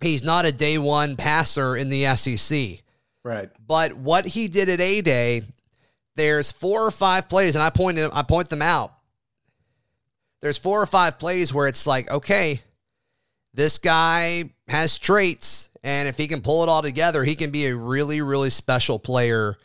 he's 0.00 0.22
not 0.22 0.44
a 0.44 0.52
day 0.52 0.78
one 0.78 1.16
passer 1.16 1.76
in 1.76 1.88
the 1.88 2.16
SEC. 2.16 2.82
Right. 3.22 3.50
But 3.66 3.94
what 3.94 4.26
he 4.26 4.48
did 4.48 4.68
at 4.68 4.80
A 4.80 5.00
Day, 5.00 5.42
there's 6.14 6.52
four 6.52 6.86
or 6.86 6.90
five 6.90 7.28
plays, 7.28 7.56
and 7.56 7.62
I 7.62 7.70
pointed 7.70 8.10
I 8.12 8.22
point 8.22 8.48
them 8.48 8.62
out. 8.62 8.92
There's 10.40 10.58
four 10.58 10.80
or 10.80 10.86
five 10.86 11.18
plays 11.18 11.52
where 11.52 11.66
it's 11.66 11.86
like, 11.86 12.10
okay, 12.10 12.60
this 13.54 13.78
guy 13.78 14.50
has 14.68 14.98
traits, 14.98 15.70
and 15.82 16.08
if 16.08 16.16
he 16.16 16.28
can 16.28 16.42
pull 16.42 16.62
it 16.62 16.68
all 16.68 16.82
together, 16.82 17.24
he 17.24 17.34
can 17.34 17.50
be 17.50 17.66
a 17.66 17.76
really, 17.76 18.20
really 18.20 18.50
special 18.50 18.98
player 18.98 19.56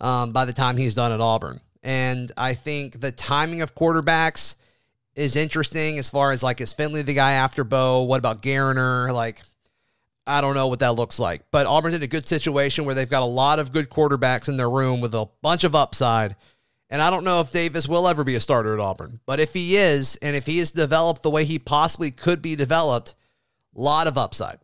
um, 0.00 0.32
by 0.32 0.44
the 0.44 0.52
time 0.52 0.76
he's 0.76 0.94
done 0.94 1.12
at 1.12 1.20
Auburn. 1.20 1.60
And 1.82 2.32
I 2.36 2.54
think 2.54 3.00
the 3.00 3.12
timing 3.12 3.62
of 3.62 3.74
quarterbacks 3.74 4.56
is 5.14 5.36
interesting 5.36 5.98
as 5.98 6.10
far 6.10 6.32
as 6.32 6.42
like 6.42 6.60
is 6.60 6.72
Finley 6.72 7.02
the 7.02 7.14
guy 7.14 7.32
after 7.32 7.64
Bo? 7.64 8.02
What 8.02 8.18
about 8.18 8.42
Geriner? 8.42 9.14
Like, 9.14 9.40
I 10.26 10.40
don't 10.40 10.54
know 10.54 10.66
what 10.66 10.80
that 10.80 10.96
looks 10.96 11.18
like. 11.18 11.42
But 11.50 11.66
Auburn's 11.66 11.94
in 11.94 12.02
a 12.02 12.08
good 12.08 12.26
situation 12.26 12.84
where 12.84 12.94
they've 12.94 13.08
got 13.08 13.22
a 13.22 13.26
lot 13.26 13.58
of 13.58 13.72
good 13.72 13.88
quarterbacks 13.88 14.48
in 14.48 14.56
their 14.56 14.70
room 14.70 15.00
with 15.00 15.14
a 15.14 15.28
bunch 15.42 15.64
of 15.64 15.74
upside. 15.74 16.36
And 16.90 17.02
I 17.02 17.10
don't 17.10 17.24
know 17.24 17.40
if 17.40 17.52
Davis 17.52 17.88
will 17.88 18.08
ever 18.08 18.24
be 18.24 18.34
a 18.34 18.40
starter 18.40 18.74
at 18.74 18.80
Auburn. 18.80 19.20
But 19.26 19.40
if 19.40 19.54
he 19.54 19.76
is, 19.76 20.16
and 20.16 20.36
if 20.36 20.46
he 20.46 20.58
is 20.58 20.72
developed 20.72 21.22
the 21.22 21.30
way 21.30 21.44
he 21.44 21.58
possibly 21.58 22.10
could 22.10 22.42
be 22.42 22.56
developed, 22.56 23.14
a 23.76 23.80
lot 23.80 24.06
of 24.06 24.16
upside. 24.16 24.58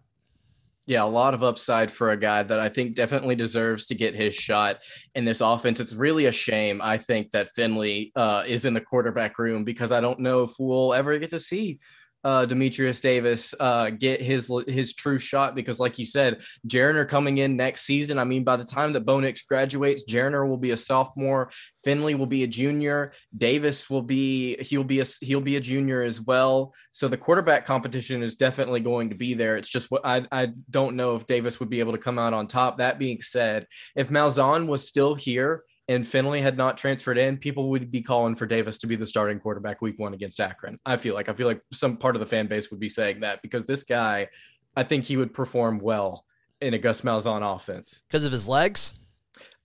Yeah, 0.87 1.04
a 1.04 1.07
lot 1.07 1.33
of 1.33 1.45
upside 1.45 1.92
for 1.92 2.11
a 2.11 2.16
guy 2.16 2.42
that 2.42 2.59
I 2.59 2.69
think 2.69 2.97
definitely 2.97 3.37
deserves 3.37 3.87
to 3.87 3.95
get 3.95 4.16
his 4.16 4.35
shot 4.35 4.78
in 5.14 5.25
this 5.25 5.40
offense. 5.40 5.78
It's 5.78 5.95
really 5.95 6.26
a 6.26 6.33
shame, 6.33 6.81
I 6.83 6.99
think, 6.99 7.31
that 7.31 7.50
Finley 7.50 8.11
uh, 8.16 8.42
is 8.47 8.66
in 8.66 8.75
the 8.75 8.81
quarterback 8.81 9.38
room 9.38 9.62
because 9.62 9.92
I 9.92 10.00
don't 10.00 10.19
know 10.19 10.42
if 10.42 10.50
we'll 10.59 10.92
ever 10.92 11.16
get 11.19 11.31
to 11.31 11.38
see 11.38 11.78
uh, 12.24 12.44
Dematrius 12.44 13.00
Davis 13.00 13.54
uh, 13.58 13.90
get 13.90 14.20
his 14.20 14.50
his 14.66 14.94
true 14.94 15.18
shot 15.18 15.54
because, 15.54 15.80
like 15.80 15.98
you 15.98 16.06
said, 16.06 16.42
Geriner 16.66 17.06
coming 17.06 17.38
in 17.38 17.56
next 17.56 17.82
season. 17.82 18.18
I 18.18 18.24
mean, 18.24 18.44
by 18.44 18.56
the 18.56 18.64
time 18.64 18.92
that 18.92 19.04
Bo 19.04 19.20
Nix 19.20 19.42
graduates, 19.42 20.04
Geriner 20.08 20.48
will 20.48 20.56
be 20.56 20.70
a 20.70 20.76
sophomore. 20.76 21.50
Finley 21.84 22.14
will 22.14 22.26
be 22.26 22.44
a 22.44 22.46
junior. 22.46 23.12
Davis 23.36 23.90
will 23.90 24.02
be 24.02 24.56
he'll 24.62 24.84
be 24.84 25.00
a 25.00 25.04
he'll 25.20 25.40
be 25.40 25.56
a 25.56 25.60
junior 25.60 26.02
as 26.02 26.20
well. 26.20 26.74
So 26.90 27.08
the 27.08 27.16
quarterback 27.16 27.64
competition 27.64 28.22
is 28.22 28.34
definitely 28.34 28.80
going 28.80 29.10
to 29.10 29.16
be 29.16 29.34
there. 29.34 29.56
It's 29.56 29.68
just 29.68 29.90
what 29.90 30.02
I 30.04 30.26
I 30.30 30.48
don't 30.70 30.96
know 30.96 31.16
if 31.16 31.26
Davis 31.26 31.60
would 31.60 31.70
be 31.70 31.80
able 31.80 31.92
to 31.92 31.98
come 31.98 32.18
out 32.18 32.34
on 32.34 32.46
top. 32.46 32.78
That 32.78 32.98
being 32.98 33.20
said, 33.20 33.66
if 33.96 34.08
Malzahn 34.08 34.66
was 34.66 34.86
still 34.86 35.14
here 35.14 35.64
and 35.92 36.06
Finley 36.06 36.40
had 36.40 36.56
not 36.56 36.76
transferred 36.76 37.18
in, 37.18 37.37
people 37.37 37.70
would 37.70 37.90
be 37.90 38.02
calling 38.02 38.34
for 38.34 38.46
Davis 38.46 38.78
to 38.78 38.87
be 38.87 38.96
the 38.96 39.06
starting 39.06 39.38
quarterback 39.38 39.80
week 39.80 39.99
one 39.99 40.14
against 40.14 40.40
Akron. 40.40 40.78
I 40.84 40.96
feel 40.96 41.14
like 41.14 41.28
I 41.28 41.32
feel 41.32 41.46
like 41.46 41.61
some 41.72 41.96
part 41.96 42.16
of 42.16 42.20
the 42.20 42.26
fan 42.26 42.46
base 42.46 42.70
would 42.70 42.80
be 42.80 42.88
saying 42.88 43.20
that 43.20 43.42
because 43.42 43.66
this 43.66 43.84
guy, 43.84 44.28
I 44.76 44.84
think 44.84 45.04
he 45.04 45.16
would 45.16 45.34
perform 45.34 45.78
well 45.78 46.25
in 46.61 46.75
a 46.75 46.78
Gus 46.78 47.02
Malzahn 47.02 47.42
offense 47.42 48.02
because 48.08 48.25
of 48.25 48.32
his 48.32 48.49
legs. 48.49 48.94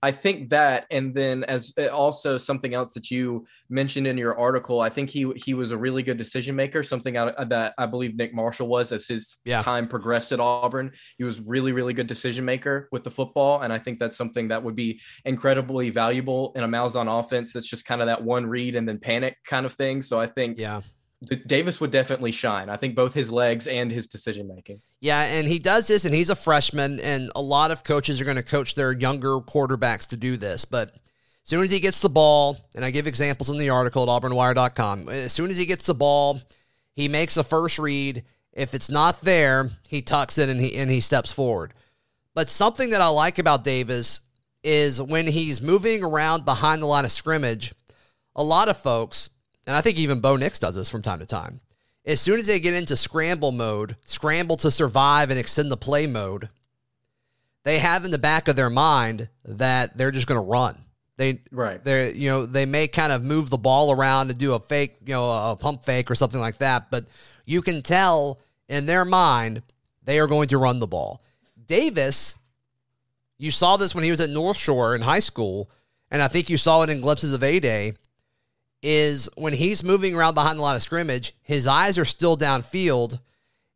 I 0.04 0.12
think 0.12 0.50
that, 0.50 0.86
and 0.92 1.16
then 1.16 1.44
as 1.46 1.74
uh, 1.78 1.88
also 1.88 2.38
something 2.38 2.76
else 2.76 2.94
that 2.94 3.10
you 3.10 3.48
mentioned 3.70 4.06
in 4.06 4.16
your 4.18 4.38
article, 4.38 4.80
I 4.80 4.90
think 4.90 5.10
he 5.10 5.32
he 5.36 5.56
was 5.56 5.72
a 5.72 5.78
really 5.78 6.04
good 6.04 6.18
decision 6.18 6.56
maker. 6.56 6.84
Something 6.84 7.18
I, 7.18 7.44
that 7.46 7.74
I 7.80 7.88
believe 7.88 8.16
Nick 8.16 8.34
Marshall 8.34 8.68
was 8.68 8.92
as 8.92 9.08
his 9.08 9.40
yeah. 9.44 9.64
time 9.64 9.88
progressed 9.88 10.32
at 10.32 10.40
Auburn. 10.40 10.92
He 11.18 11.24
was 11.24 11.42
really 11.42 11.74
really 11.74 11.94
good 11.94 12.06
decision 12.06 12.46
maker 12.46 12.90
with 12.92 13.04
the 13.04 13.12
football, 13.12 13.62
and 13.62 13.74
I 13.74 13.80
think 13.80 13.98
that's 13.98 14.18
something 14.18 14.50
that 14.50 14.64
would 14.64 14.76
be 14.76 15.02
incredibly 15.26 15.90
valuable 15.90 16.52
in 16.56 16.64
a 16.64 16.68
Malzahn 16.68 17.20
offense. 17.20 17.52
That's 17.52 17.68
just 17.68 17.86
kind 17.86 18.02
of 18.02 18.08
that 18.08 18.24
one 18.24 18.46
read 18.46 18.76
and 18.76 18.88
then 18.88 19.00
panic 19.00 19.38
kind 19.46 19.66
of 19.66 19.74
thing. 19.74 20.04
So 20.04 20.20
I 20.20 20.28
think 20.28 20.60
yeah. 20.60 20.82
Davis 21.48 21.82
would 21.82 21.90
definitely 21.90 22.32
shine. 22.32 22.70
I 22.70 22.78
think 22.78 22.96
both 22.96 23.14
his 23.14 23.32
legs 23.32 23.66
and 23.66 23.92
his 23.92 24.08
decision 24.08 24.48
making. 24.48 24.82
Yeah, 25.00 25.24
and 25.24 25.48
he 25.48 25.58
does 25.58 25.88
this, 25.88 26.06
and 26.06 26.14
he's 26.14 26.30
a 26.30 26.36
freshman, 26.36 27.00
and 27.00 27.32
a 27.36 27.42
lot 27.42 27.72
of 27.72 27.84
coaches 27.84 28.22
are 28.22 28.26
going 28.26 28.38
to 28.38 28.44
coach 28.44 28.76
their 28.76 28.92
younger 28.92 29.40
quarterbacks 29.40 30.08
to 30.10 30.18
do 30.18 30.38
this. 30.38 30.64
But 30.66 30.92
as 30.94 31.00
soon 31.44 31.64
as 31.64 31.72
he 31.72 31.80
gets 31.80 32.02
the 32.02 32.10
ball, 32.10 32.58
and 32.76 32.86
I 32.86 32.92
give 32.92 33.08
examples 33.08 33.50
in 33.50 33.58
the 33.58 33.72
article 33.72 34.04
at 34.04 34.10
auburnwire.com, 34.10 35.10
as 35.10 35.34
soon 35.34 35.50
as 35.50 35.58
he 35.58 35.66
gets 35.66 35.88
the 35.88 35.96
ball, 35.96 36.40
he 36.96 37.08
makes 37.08 37.36
a 37.36 37.44
first 37.44 37.80
read. 37.80 38.24
If 38.54 38.76
it's 38.76 38.90
not 38.90 39.22
there, 39.22 39.72
he 39.88 40.02
tucks 40.02 40.38
it 40.38 40.50
and 40.50 40.60
he 40.60 40.76
and 40.76 40.90
he 40.90 41.00
steps 41.00 41.32
forward. 41.32 41.74
But 42.34 42.50
something 42.50 42.92
that 42.92 43.02
I 43.02 43.08
like 43.08 43.40
about 43.40 43.64
Davis 43.64 44.22
is 44.64 45.02
when 45.02 45.28
he's 45.28 45.62
moving 45.62 46.04
around 46.04 46.46
behind 46.46 46.82
the 46.82 46.88
line 46.88 47.06
of 47.06 47.12
scrimmage, 47.12 47.74
a 48.36 48.44
lot 48.44 48.68
of 48.68 48.78
folks 48.78 49.30
and 49.68 49.76
I 49.76 49.82
think 49.82 49.98
even 49.98 50.22
Bo 50.22 50.38
Nix 50.38 50.60
does 50.60 50.76
this 50.76 50.90
from 50.90 51.02
time 51.02 51.20
to 51.20 51.26
time. 51.26 51.60
As 52.06 52.22
soon 52.22 52.40
as 52.40 52.48
they 52.48 52.62
get 52.62 52.74
into 52.74 52.96
scramble 52.96 53.52
mode, 53.52 53.98
scramble 54.06 54.56
to 54.58 54.72
survive 54.72 55.30
and 55.30 55.38
extend 55.38 55.70
the 55.70 55.78
play 55.78 56.08
mode, 56.08 56.48
they 57.66 57.80
have 57.80 58.06
in 58.06 58.12
the 58.12 58.18
back 58.18 58.48
of 58.48 58.56
their 58.56 58.70
mind 58.70 59.28
that 59.44 59.98
they're 59.98 60.12
just 60.12 60.26
going 60.26 60.40
to 60.40 60.50
run. 60.50 60.86
They 61.18 61.42
right. 61.52 61.84
They 61.84 62.14
you 62.14 62.30
know 62.30 62.46
they 62.46 62.66
may 62.66 62.88
kind 62.88 63.12
of 63.12 63.24
move 63.24 63.50
the 63.50 63.58
ball 63.58 63.92
around 63.92 64.30
and 64.30 64.40
do 64.40 64.54
a 64.54 64.60
fake 64.60 64.98
you 65.06 65.14
know 65.14 65.52
a 65.52 65.56
pump 65.56 65.84
fake 65.84 66.10
or 66.10 66.16
something 66.16 66.40
like 66.40 66.60
that, 66.60 66.90
but 66.90 67.06
you 67.44 67.62
can 67.62 67.82
tell 67.82 68.40
in 68.70 68.86
their 68.86 69.04
mind 69.04 69.64
they 70.04 70.20
are 70.20 70.28
going 70.28 70.48
to 70.50 70.58
run 70.58 70.80
the 70.80 70.88
ball. 70.88 71.22
Davis, 71.66 72.36
you 73.38 73.52
saw 73.52 73.76
this 73.76 73.94
when 73.94 74.04
he 74.04 74.12
was 74.12 74.22
at 74.22 74.30
North 74.30 74.58
Shore 74.58 74.96
in 74.96 75.02
high 75.02 75.20
school, 75.20 75.70
and 76.10 76.22
I 76.22 76.30
think 76.30 76.50
you 76.50 76.58
saw 76.58 76.84
it 76.84 76.90
in 76.90 77.02
glimpses 77.02 77.34
of 77.34 77.44
A 77.44 77.60
Day 77.60 77.94
is 78.84 79.30
when 79.36 79.54
he's 79.54 79.84
moving 79.84 80.16
around 80.16 80.36
behind 80.36 80.60
the 80.60 80.62
line 80.62 80.76
of 80.76 80.82
scrimmage, 80.82 81.34
his 81.42 81.68
eyes 81.68 81.98
are 81.98 82.06
still 82.06 82.38
downfield, 82.38 83.20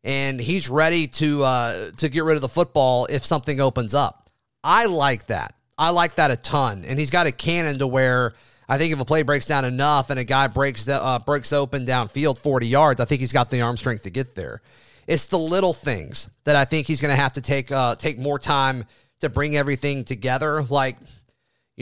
and 0.04 0.40
he's 0.40 0.68
ready 0.68 1.06
to 1.06 1.42
uh, 1.44 1.90
to 1.92 2.08
get 2.08 2.24
rid 2.24 2.36
of 2.36 2.42
the 2.42 2.48
football 2.48 3.06
if 3.10 3.24
something 3.24 3.60
opens 3.60 3.94
up. 3.94 4.30
I 4.62 4.86
like 4.86 5.26
that. 5.26 5.54
I 5.76 5.90
like 5.90 6.14
that 6.16 6.30
a 6.30 6.36
ton, 6.36 6.84
and 6.84 6.98
he's 6.98 7.10
got 7.10 7.26
a 7.26 7.32
cannon 7.32 7.78
to 7.78 7.86
where 7.86 8.34
I 8.68 8.78
think 8.78 8.92
if 8.92 9.00
a 9.00 9.04
play 9.04 9.22
breaks 9.22 9.46
down 9.46 9.64
enough 9.64 10.10
and 10.10 10.18
a 10.18 10.24
guy 10.24 10.46
breaks 10.46 10.84
the, 10.84 11.02
uh, 11.02 11.18
breaks 11.18 11.52
open 11.52 11.84
downfield 11.84 12.38
forty 12.38 12.68
yards, 12.68 13.00
I 13.00 13.04
think 13.04 13.20
he's 13.20 13.32
got 13.32 13.50
the 13.50 13.60
arm 13.60 13.76
strength 13.76 14.04
to 14.04 14.10
get 14.10 14.34
there. 14.34 14.62
It's 15.06 15.26
the 15.26 15.38
little 15.38 15.72
things 15.72 16.28
that 16.44 16.54
I 16.54 16.64
think 16.64 16.86
he's 16.86 17.00
going 17.00 17.10
to 17.10 17.20
have 17.20 17.32
to 17.32 17.40
take 17.40 17.72
uh, 17.72 17.96
take 17.96 18.18
more 18.18 18.38
time 18.38 18.84
to 19.20 19.28
bring 19.28 19.56
everything 19.56 20.04
together. 20.04 20.62
Like 20.62 20.96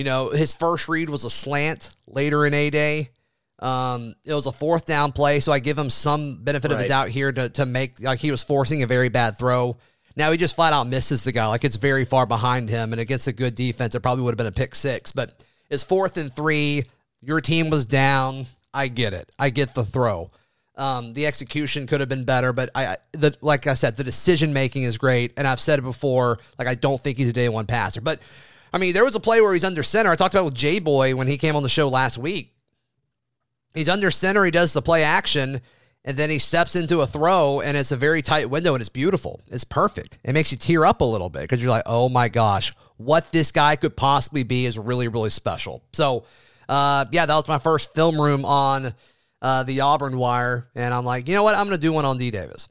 you 0.01 0.05
know, 0.05 0.31
his 0.31 0.55
first 0.55 0.89
read 0.89 1.11
was 1.11 1.27
a 1.27 1.31
slant 1.31 1.95
later 2.07 2.47
in 2.47 2.55
A 2.55 2.71
Day. 2.71 3.11
Um, 3.59 4.15
it 4.25 4.33
was 4.33 4.47
a 4.47 4.53
fourth 4.53 4.87
down 4.87 5.13
play, 5.13 5.41
so 5.41 5.53
I 5.53 5.59
give 5.59 5.77
him 5.77 5.91
some 5.91 6.43
benefit 6.43 6.71
right. 6.71 6.77
of 6.77 6.83
the 6.83 6.89
doubt 6.89 7.11
here 7.11 7.31
to, 7.31 7.51
to 7.51 7.67
make 7.67 8.01
like 8.01 8.19
he 8.19 8.31
was 8.31 8.43
forcing 8.43 8.83
a 8.83 8.87
very 8.87 9.11
bad 9.11 9.37
throw. 9.37 9.77
Now 10.17 10.31
he 10.31 10.39
just 10.39 10.57
flat 10.57 10.73
out 10.73 10.87
misses 10.87 11.23
the 11.23 11.33
guy. 11.33 11.49
Like 11.49 11.65
it's 11.65 11.77
very 11.77 12.07
far 12.07 12.25
behind 12.25 12.71
him, 12.71 12.95
and 12.95 13.01
against 13.01 13.27
a 13.27 13.33
good 13.33 13.55
defense, 13.55 13.95
it 13.95 14.01
probably 14.01 14.25
would 14.25 14.31
have 14.31 14.39
been 14.39 14.47
a 14.47 14.53
pick 14.53 14.75
six. 14.75 15.13
But 15.13 15.45
it's 15.69 15.85
fourth 15.85 16.17
and 16.17 16.33
three. 16.33 16.85
Your 17.21 17.43
team 17.43 17.69
was 17.69 17.85
down. 17.85 18.47
I 18.73 18.89
get 18.89 19.13
it. 19.13 19.31
I 19.39 19.51
get 19.51 19.75
the 19.75 19.85
throw. 19.85 20.31
Um, 20.77 21.13
the 21.13 21.27
execution 21.27 21.87
could 21.87 22.01
have 22.01 22.09
been 22.09 22.25
better, 22.25 22.55
but 22.55 22.71
I, 22.75 22.97
the, 23.13 23.37
like 23.43 23.67
I 23.67 23.75
said, 23.75 23.97
the 23.97 24.05
decision 24.05 24.55
making 24.55 24.85
is 24.85 24.97
great. 24.97 25.35
And 25.37 25.47
I've 25.47 25.61
said 25.61 25.79
it 25.79 25.83
before. 25.83 26.39
Like 26.59 26.69
I 26.69 26.75
don't 26.75 26.99
think 26.99 27.19
he's 27.19 27.29
a 27.29 27.35
day 27.35 27.51
one 27.51 27.67
passer, 27.67 28.01
but 28.01 28.19
I 28.73 28.79
mean, 28.79 28.93
there 28.93 29.05
was 29.05 29.17
a 29.17 29.21
play 29.21 29.41
where 29.41 29.53
he's 29.53 29.65
under 29.65 29.83
center. 29.83 30.11
I 30.11 30.17
talked 30.17 30.35
about 30.35 30.45
with 30.45 30.55
J 30.55 30.79
Boy 30.79 31.15
when 31.15 31.29
he 31.29 31.39
came 31.39 31.57
on 31.57 31.63
the 31.63 31.69
show 31.69 31.89
last 31.89 32.19
week. 32.19 32.55
He's 33.75 33.89
under 33.89 34.11
center. 34.11 34.45
He 34.45 34.51
does 34.51 34.73
the 34.73 34.83
play 34.83 35.05
action, 35.05 35.61
and 36.05 36.17
then 36.17 36.31
he 36.31 36.39
steps 36.39 36.75
into 36.75 37.01
a 37.01 37.07
throw, 37.07 37.61
and 37.61 37.77
it's 37.77 37.93
a 37.93 37.97
very 37.97 38.23
tight 38.23 38.51
window, 38.51 38.75
and 38.75 38.81
it's 38.81 38.89
beautiful. 38.89 39.41
It's 39.49 39.65
perfect. 39.65 40.19
It 40.25 40.33
makes 40.33 40.51
you 40.51 40.59
tear 40.59 40.85
up 40.85 41.01
a 41.01 41.05
little 41.05 41.31
bit 41.31 41.43
because 41.43 41.63
you're 41.63 41.71
like, 41.71 41.85
oh 41.87 42.09
my 42.09 42.29
gosh, 42.29 42.75
what 42.97 43.31
this 43.33 43.53
guy 43.53 43.77
could 43.77 43.97
possibly 43.97 44.43
be 44.43 44.67
is 44.67 44.79
really, 44.79 45.09
really 45.09 45.31
special. 45.31 45.83
So, 45.93 46.25
uh, 46.69 47.07
yeah, 47.13 47.27
that 47.27 47.35
was 47.35 47.49
my 47.49 47.59
first 47.59 47.95
film 47.95 48.21
room 48.21 48.45
on 48.45 48.95
uh, 49.43 49.63
the 49.63 49.81
Auburn 49.81 50.17
Wire, 50.17 50.69
and 50.75 50.93
I'm 50.93 51.05
like, 51.05 51.29
you 51.29 51.35
know 51.35 51.43
what? 51.43 51.55
I'm 51.55 51.67
going 51.67 51.77
to 51.77 51.81
do 51.81 51.93
one 51.93 52.05
on 52.05 52.19
D 52.19 52.31
Davis. 52.31 52.69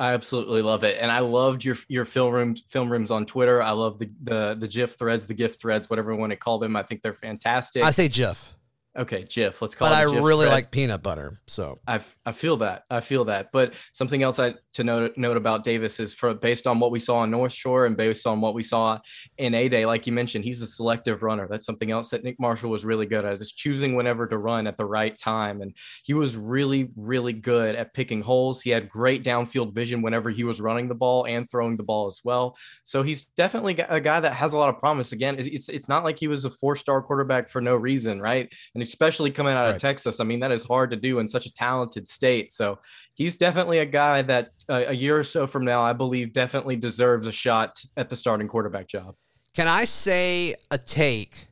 I 0.00 0.14
absolutely 0.14 0.62
love 0.62 0.82
it, 0.82 0.96
and 0.98 1.12
I 1.12 1.18
loved 1.18 1.62
your 1.62 1.76
your 1.88 2.06
film 2.06 2.32
rooms 2.32 2.62
film 2.66 2.90
rooms 2.90 3.10
on 3.10 3.26
Twitter. 3.26 3.62
I 3.62 3.72
love 3.72 3.98
the 3.98 4.10
the 4.22 4.56
the 4.58 4.66
GIF 4.66 4.94
threads, 4.94 5.26
the 5.26 5.34
GIF 5.34 5.60
threads, 5.60 5.90
whatever 5.90 6.10
you 6.10 6.16
want 6.16 6.30
to 6.30 6.36
call 6.36 6.58
them. 6.58 6.74
I 6.74 6.82
think 6.82 7.02
they're 7.02 7.12
fantastic. 7.12 7.84
I 7.84 7.90
say 7.90 8.08
GIF. 8.08 8.50
Okay, 8.98 9.22
Jif. 9.22 9.60
Let's 9.60 9.76
call 9.76 9.88
but 9.88 10.02
it. 10.02 10.06
But 10.06 10.16
I 10.16 10.20
really 10.20 10.46
like 10.46 10.72
peanut 10.72 11.00
butter, 11.00 11.38
so 11.46 11.78
I 11.86 12.00
I 12.26 12.32
feel 12.32 12.56
that 12.56 12.82
I 12.90 12.98
feel 12.98 13.24
that. 13.26 13.50
But 13.52 13.74
something 13.92 14.20
else 14.20 14.40
I 14.40 14.54
to 14.72 14.82
note 14.82 15.16
note 15.16 15.36
about 15.36 15.62
Davis 15.62 16.00
is 16.00 16.12
for 16.12 16.34
based 16.34 16.66
on 16.66 16.80
what 16.80 16.90
we 16.90 16.98
saw 16.98 17.18
on 17.18 17.30
North 17.30 17.52
Shore 17.52 17.86
and 17.86 17.96
based 17.96 18.26
on 18.26 18.40
what 18.40 18.52
we 18.52 18.64
saw 18.64 18.98
in 19.38 19.54
A 19.54 19.68
Day, 19.68 19.86
like 19.86 20.08
you 20.08 20.12
mentioned, 20.12 20.44
he's 20.44 20.60
a 20.60 20.66
selective 20.66 21.22
runner. 21.22 21.46
That's 21.48 21.66
something 21.66 21.92
else 21.92 22.10
that 22.10 22.24
Nick 22.24 22.40
Marshall 22.40 22.68
was 22.68 22.84
really 22.84 23.06
good 23.06 23.24
at, 23.24 23.40
is 23.40 23.52
choosing 23.52 23.94
whenever 23.94 24.26
to 24.26 24.38
run 24.38 24.66
at 24.66 24.76
the 24.76 24.86
right 24.86 25.16
time. 25.16 25.62
And 25.62 25.72
he 26.02 26.12
was 26.12 26.36
really 26.36 26.90
really 26.96 27.32
good 27.32 27.76
at 27.76 27.94
picking 27.94 28.20
holes. 28.20 28.60
He 28.60 28.70
had 28.70 28.88
great 28.88 29.22
downfield 29.22 29.72
vision 29.72 30.02
whenever 30.02 30.30
he 30.30 30.42
was 30.42 30.60
running 30.60 30.88
the 30.88 30.96
ball 30.96 31.26
and 31.26 31.48
throwing 31.48 31.76
the 31.76 31.84
ball 31.84 32.08
as 32.08 32.20
well. 32.24 32.56
So 32.82 33.04
he's 33.04 33.26
definitely 33.36 33.78
a 33.88 34.00
guy 34.00 34.18
that 34.18 34.34
has 34.34 34.52
a 34.52 34.58
lot 34.58 34.68
of 34.68 34.80
promise. 34.80 35.12
Again, 35.12 35.36
it's 35.38 35.68
it's 35.68 35.88
not 35.88 36.02
like 36.02 36.18
he 36.18 36.26
was 36.26 36.44
a 36.44 36.50
four 36.50 36.74
star 36.74 37.00
quarterback 37.02 37.48
for 37.48 37.60
no 37.60 37.76
reason, 37.76 38.20
right? 38.20 38.52
And 38.74 38.79
especially 38.82 39.30
coming 39.30 39.54
out 39.54 39.68
of. 39.68 39.78
Texas. 39.78 40.20
I 40.20 40.24
mean, 40.24 40.40
that 40.40 40.52
is 40.52 40.62
hard 40.62 40.90
to 40.90 40.96
do 40.96 41.18
in 41.18 41.28
such 41.28 41.46
a 41.46 41.52
talented 41.52 42.06
state. 42.06 42.50
So 42.50 42.78
he's 43.14 43.36
definitely 43.36 43.78
a 43.78 43.86
guy 43.86 44.22
that 44.22 44.50
uh, 44.68 44.84
a 44.88 44.94
year 44.94 45.18
or 45.18 45.22
so 45.22 45.46
from 45.46 45.64
now, 45.64 45.82
I 45.82 45.92
believe, 45.92 46.32
definitely 46.32 46.76
deserves 46.76 47.26
a 47.26 47.32
shot 47.32 47.80
at 47.96 48.08
the 48.08 48.16
starting 48.16 48.48
quarterback 48.48 48.86
job. 48.86 49.14
Can 49.54 49.66
I 49.66 49.84
say 49.84 50.54
a 50.70 50.78
take 50.78 51.48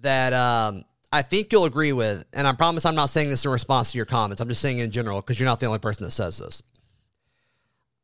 that 0.00 0.32
um, 0.32 0.84
I 1.12 1.22
think 1.22 1.52
you'll 1.52 1.64
agree 1.64 1.92
with? 1.92 2.24
And 2.32 2.46
I 2.46 2.52
promise 2.52 2.84
I'm 2.84 2.94
not 2.94 3.10
saying 3.10 3.30
this 3.30 3.44
in 3.44 3.50
response 3.50 3.92
to 3.92 3.98
your 3.98 4.06
comments. 4.06 4.40
I'm 4.40 4.48
just 4.48 4.62
saying 4.62 4.78
in 4.78 4.90
general 4.90 5.20
because 5.20 5.38
you're 5.38 5.48
not 5.48 5.60
the 5.60 5.66
only 5.66 5.78
person 5.78 6.04
that 6.04 6.12
says 6.12 6.38
this. 6.38 6.62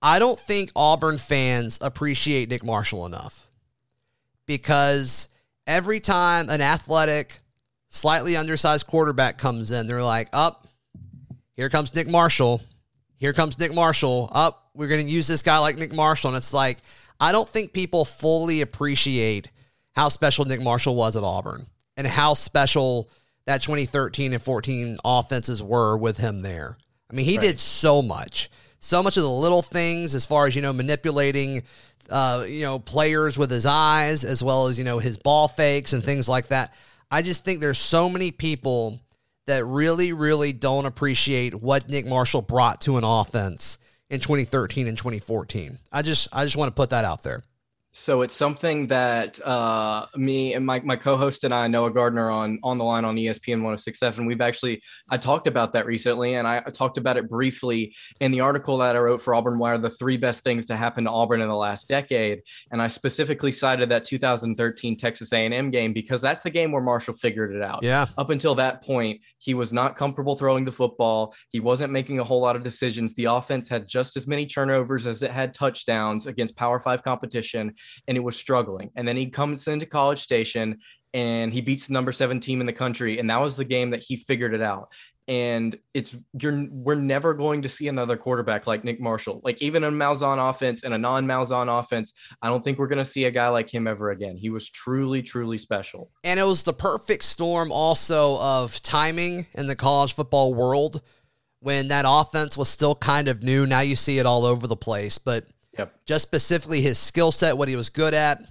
I 0.02 0.18
don't 0.18 0.38
think 0.38 0.70
Auburn 0.76 1.16
fans 1.16 1.78
appreciate 1.80 2.50
Nick 2.50 2.62
Marshall 2.62 3.06
enough 3.06 3.48
because 4.44 5.28
every 5.66 5.98
time 5.98 6.50
an 6.50 6.60
athletic, 6.60 7.40
slightly 7.94 8.36
undersized 8.36 8.86
quarterback 8.86 9.38
comes 9.38 9.70
in, 9.70 9.86
they're 9.86 10.02
like, 10.02 10.28
up, 10.32 10.66
oh, 10.66 11.36
here 11.56 11.68
comes 11.68 11.94
Nick 11.94 12.08
Marshall. 12.08 12.60
Here 13.16 13.32
comes 13.32 13.58
Nick 13.58 13.72
Marshall. 13.72 14.28
Up, 14.32 14.62
oh, 14.64 14.70
we're 14.74 14.88
going 14.88 15.06
to 15.06 15.12
use 15.12 15.28
this 15.28 15.42
guy 15.42 15.58
like 15.58 15.78
Nick 15.78 15.92
Marshall. 15.92 16.30
And 16.30 16.36
it's 16.36 16.52
like, 16.52 16.78
I 17.20 17.30
don't 17.30 17.48
think 17.48 17.72
people 17.72 18.04
fully 18.04 18.60
appreciate 18.60 19.50
how 19.92 20.08
special 20.08 20.44
Nick 20.44 20.60
Marshall 20.60 20.96
was 20.96 21.14
at 21.14 21.22
Auburn 21.22 21.66
and 21.96 22.06
how 22.06 22.34
special 22.34 23.08
that 23.46 23.62
2013 23.62 24.32
and 24.32 24.42
14 24.42 24.98
offenses 25.04 25.62
were 25.62 25.96
with 25.96 26.18
him 26.18 26.42
there. 26.42 26.76
I 27.08 27.14
mean, 27.14 27.26
he 27.26 27.36
right. 27.36 27.42
did 27.42 27.60
so 27.60 28.02
much. 28.02 28.50
so 28.80 29.02
much 29.02 29.16
of 29.16 29.22
the 29.22 29.30
little 29.30 29.62
things 29.62 30.16
as 30.16 30.26
far 30.26 30.46
as 30.46 30.56
you 30.56 30.62
know 30.62 30.72
manipulating 30.72 31.62
uh, 32.10 32.44
you 32.48 32.62
know 32.62 32.80
players 32.80 33.38
with 33.38 33.50
his 33.50 33.64
eyes 33.64 34.24
as 34.24 34.42
well 34.42 34.66
as 34.66 34.78
you 34.78 34.84
know 34.84 34.98
his 34.98 35.16
ball 35.16 35.46
fakes 35.46 35.92
and 35.92 36.02
things 36.02 36.28
like 36.28 36.48
that 36.48 36.74
i 37.14 37.22
just 37.22 37.44
think 37.44 37.60
there's 37.60 37.78
so 37.78 38.08
many 38.08 38.30
people 38.30 39.00
that 39.46 39.64
really 39.64 40.12
really 40.12 40.52
don't 40.52 40.86
appreciate 40.86 41.54
what 41.54 41.88
nick 41.88 42.06
marshall 42.06 42.42
brought 42.42 42.80
to 42.80 42.96
an 42.96 43.04
offense 43.04 43.78
in 44.10 44.20
2013 44.20 44.88
and 44.88 44.98
2014 44.98 45.78
i 45.92 46.02
just 46.02 46.28
i 46.32 46.44
just 46.44 46.56
want 46.56 46.68
to 46.68 46.74
put 46.74 46.90
that 46.90 47.04
out 47.04 47.22
there 47.22 47.42
So 47.96 48.22
it's 48.22 48.34
something 48.34 48.88
that 48.88 49.40
uh, 49.46 50.06
me 50.16 50.54
and 50.54 50.66
my, 50.66 50.80
my 50.80 50.96
co-host 50.96 51.44
and 51.44 51.54
I, 51.54 51.68
Noah 51.68 51.92
Gardner, 51.92 52.28
on 52.28 52.58
on 52.64 52.76
the 52.76 52.82
line 52.82 53.04
on 53.04 53.14
ESPN 53.14 53.62
1067, 53.62 54.26
we've 54.26 54.40
actually 54.40 54.82
I 55.08 55.16
talked 55.16 55.46
about 55.46 55.72
that 55.74 55.86
recently, 55.86 56.34
and 56.34 56.46
I, 56.46 56.60
I 56.66 56.70
talked 56.70 56.98
about 56.98 57.16
it 57.16 57.30
briefly 57.30 57.94
in 58.18 58.32
the 58.32 58.40
article 58.40 58.78
that 58.78 58.96
I 58.96 58.98
wrote 58.98 59.22
for 59.22 59.32
Auburn 59.32 59.60
Wire, 59.60 59.78
the 59.78 59.90
three 59.90 60.16
best 60.16 60.42
things 60.42 60.66
to 60.66 60.76
happen 60.76 61.04
to 61.04 61.10
Auburn 61.10 61.40
in 61.40 61.46
the 61.46 61.54
last 61.54 61.86
decade, 61.86 62.42
and 62.72 62.82
I 62.82 62.88
specifically 62.88 63.52
cited 63.52 63.90
that 63.90 64.04
2013 64.04 64.96
Texas 64.96 65.32
A&M 65.32 65.70
game 65.70 65.92
because 65.92 66.20
that's 66.20 66.42
the 66.42 66.50
game 66.50 66.72
where 66.72 66.82
Marshall 66.82 67.14
figured 67.14 67.54
it 67.54 67.62
out. 67.62 67.84
yeah 67.84 68.06
Up 68.18 68.30
until 68.30 68.56
that 68.56 68.82
point, 68.82 69.20
he 69.38 69.54
was 69.54 69.72
not 69.72 69.94
comfortable 69.94 70.34
throwing 70.34 70.64
the 70.64 70.72
football. 70.72 71.32
He 71.50 71.60
wasn't 71.60 71.92
making 71.92 72.18
a 72.18 72.24
whole 72.24 72.40
lot 72.40 72.56
of 72.56 72.64
decisions. 72.64 73.14
The 73.14 73.26
offense 73.26 73.68
had 73.68 73.86
just 73.86 74.16
as 74.16 74.26
many 74.26 74.46
turnovers 74.46 75.06
as 75.06 75.22
it 75.22 75.30
had 75.30 75.54
touchdowns 75.54 76.26
against 76.26 76.56
Power 76.56 76.80
Five 76.80 77.04
competition, 77.04 77.74
and 78.08 78.16
it 78.16 78.20
was 78.20 78.36
struggling. 78.36 78.90
And 78.96 79.06
then 79.06 79.16
he 79.16 79.26
comes 79.26 79.66
into 79.68 79.86
College 79.86 80.20
Station 80.20 80.78
and 81.14 81.52
he 81.52 81.60
beats 81.60 81.86
the 81.86 81.92
number 81.92 82.12
seven 82.12 82.40
team 82.40 82.60
in 82.60 82.66
the 82.66 82.72
country, 82.72 83.18
and 83.18 83.30
that 83.30 83.40
was 83.40 83.56
the 83.56 83.64
game 83.64 83.90
that 83.90 84.02
he 84.02 84.16
figured 84.16 84.52
it 84.52 84.60
out. 84.60 84.92
And 85.26 85.78
it's 85.94 86.16
you're 86.38 86.66
we're 86.70 86.96
never 86.96 87.32
going 87.32 87.62
to 87.62 87.68
see 87.68 87.88
another 87.88 88.14
quarterback 88.14 88.66
like 88.66 88.84
Nick 88.84 89.00
Marshall. 89.00 89.40
Like 89.42 89.62
even 89.62 89.84
a 89.84 89.90
Malzahn 89.90 90.50
offense 90.50 90.82
and 90.82 90.92
a 90.92 90.98
non-Malzahn 90.98 91.80
offense, 91.80 92.12
I 92.42 92.48
don't 92.48 92.62
think 92.62 92.78
we're 92.78 92.88
going 92.88 92.98
to 92.98 93.06
see 93.06 93.24
a 93.24 93.30
guy 93.30 93.48
like 93.48 93.72
him 93.72 93.86
ever 93.86 94.10
again. 94.10 94.36
He 94.36 94.50
was 94.50 94.68
truly, 94.68 95.22
truly 95.22 95.56
special. 95.56 96.10
And 96.24 96.38
it 96.38 96.44
was 96.44 96.64
the 96.64 96.74
perfect 96.74 97.24
storm 97.24 97.72
also 97.72 98.38
of 98.38 98.82
timing 98.82 99.46
in 99.54 99.66
the 99.66 99.76
college 99.76 100.14
football 100.14 100.52
world 100.52 101.00
when 101.60 101.88
that 101.88 102.04
offense 102.06 102.58
was 102.58 102.68
still 102.68 102.94
kind 102.94 103.26
of 103.26 103.42
new. 103.42 103.64
Now 103.64 103.80
you 103.80 103.96
see 103.96 104.18
it 104.18 104.26
all 104.26 104.44
over 104.44 104.66
the 104.66 104.76
place, 104.76 105.16
but 105.16 105.46
Yep. 105.78 105.92
just 106.06 106.22
specifically 106.22 106.80
his 106.80 106.98
skill 106.98 107.32
set, 107.32 107.56
what 107.56 107.68
he 107.68 107.76
was 107.76 107.90
good 107.90 108.14
at. 108.14 108.42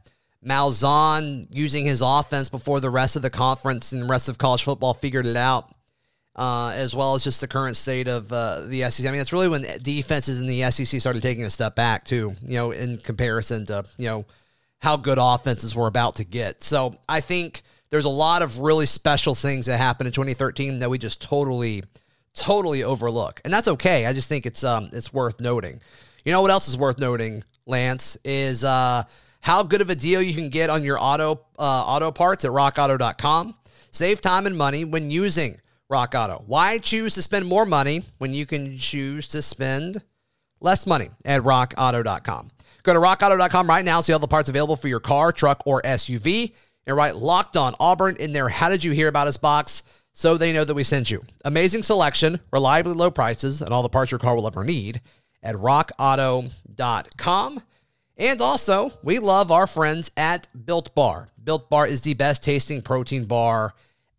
Malzahn 0.45 1.47
using 1.51 1.85
his 1.85 2.01
offense 2.01 2.49
before 2.49 2.79
the 2.79 2.89
rest 2.89 3.15
of 3.15 3.21
the 3.21 3.29
conference 3.29 3.91
and 3.91 4.01
the 4.01 4.07
rest 4.07 4.27
of 4.27 4.37
college 4.37 4.63
football 4.63 4.93
figured 4.93 5.25
it 5.25 5.37
out, 5.37 5.73
uh, 6.35 6.73
as 6.75 6.95
well 6.95 7.15
as 7.15 7.23
just 7.23 7.41
the 7.41 7.47
current 7.47 7.77
state 7.77 8.07
of 8.07 8.31
uh, 8.31 8.61
the 8.61 8.89
SEC. 8.89 9.05
I 9.05 9.11
mean, 9.11 9.19
that's 9.19 9.31
really 9.33 9.47
when 9.47 9.65
defenses 9.81 10.41
in 10.41 10.47
the 10.47 10.69
SEC 10.69 10.99
started 10.99 11.21
taking 11.21 11.45
a 11.45 11.49
step 11.49 11.75
back 11.75 12.03
too. 12.03 12.35
You 12.45 12.55
know, 12.55 12.71
in 12.71 12.97
comparison 12.97 13.65
to 13.67 13.85
you 13.97 14.07
know 14.07 14.25
how 14.79 14.97
good 14.97 15.17
offenses 15.19 15.73
were 15.75 15.87
about 15.87 16.15
to 16.17 16.25
get. 16.25 16.61
So 16.61 16.93
I 17.07 17.21
think 17.21 17.61
there's 17.89 18.05
a 18.05 18.09
lot 18.09 18.41
of 18.41 18.59
really 18.59 18.85
special 18.85 19.33
things 19.33 19.67
that 19.67 19.77
happened 19.77 20.07
in 20.07 20.13
2013 20.13 20.79
that 20.79 20.89
we 20.89 20.97
just 20.97 21.21
totally, 21.21 21.83
totally 22.33 22.83
overlook, 22.83 23.39
and 23.45 23.53
that's 23.53 23.69
okay. 23.69 24.05
I 24.05 24.11
just 24.11 24.27
think 24.27 24.45
it's 24.45 24.63
um 24.63 24.89
it's 24.91 25.13
worth 25.13 25.39
noting. 25.39 25.79
You 26.25 26.31
know 26.31 26.41
what 26.41 26.51
else 26.51 26.67
is 26.67 26.77
worth 26.77 26.99
noting, 26.99 27.43
Lance, 27.65 28.17
is 28.23 28.63
uh 28.63 29.03
how 29.43 29.61
good 29.61 29.81
of 29.81 29.89
a 29.89 29.95
deal 29.95 30.21
you 30.21 30.33
can 30.33 30.49
get 30.49 30.69
on 30.69 30.85
your 30.85 30.97
auto 30.99 31.33
uh, 31.59 31.63
auto 31.63 32.11
parts 32.11 32.45
at 32.45 32.51
rockauto.com. 32.51 33.55
Save 33.91 34.21
time 34.21 34.47
and 34.47 34.57
money 34.57 34.85
when 34.85 35.11
using 35.11 35.59
Rock 35.89 36.15
Auto. 36.15 36.43
Why 36.47 36.79
choose 36.79 37.13
to 37.15 37.21
spend 37.21 37.45
more 37.45 37.65
money 37.65 38.03
when 38.17 38.33
you 38.33 38.45
can 38.45 38.77
choose 38.77 39.27
to 39.27 39.41
spend 39.41 40.01
less 40.61 40.87
money 40.87 41.09
at 41.25 41.41
rockauto.com? 41.41 42.47
Go 42.83 42.93
to 42.93 42.99
rockauto.com 42.99 43.67
right 43.67 43.85
now, 43.85 44.01
see 44.01 44.13
all 44.13 44.19
the 44.19 44.27
parts 44.27 44.49
available 44.49 44.75
for 44.77 44.87
your 44.87 45.01
car, 45.01 45.31
truck, 45.31 45.61
or 45.65 45.81
SUV, 45.83 46.53
and 46.87 46.95
write 46.95 47.17
locked 47.17 47.57
on 47.57 47.75
Auburn 47.79 48.15
in 48.15 48.33
their 48.33 48.49
How 48.49 48.69
Did 48.69 48.83
You 48.83 48.93
Hear 48.93 49.09
About 49.09 49.27
Us 49.27 49.37
box 49.37 49.83
so 50.13 50.37
they 50.37 50.53
know 50.53 50.63
that 50.63 50.73
we 50.73 50.83
sent 50.83 51.11
you. 51.11 51.21
Amazing 51.43 51.83
selection, 51.83 52.39
reliably 52.51 52.93
low 52.93 53.11
prices, 53.11 53.61
and 53.61 53.73
all 53.73 53.83
the 53.83 53.89
parts 53.89 54.11
your 54.11 54.19
car 54.19 54.35
will 54.35 54.47
ever 54.47 54.63
need 54.63 55.01
at 55.43 55.55
rockauto.com. 55.55 57.61
And 58.15 58.41
also, 58.41 58.91
we 59.03 59.19
love 59.19 59.51
our 59.51 59.67
friends 59.67 60.11
at 60.17 60.47
Built 60.65 60.95
Bar. 60.95 61.27
Built 61.43 61.69
Bar 61.69 61.87
is 61.87 62.01
the 62.01 62.13
best 62.13 62.43
tasting 62.43 62.81
protein 62.81 63.25
bar 63.25 63.73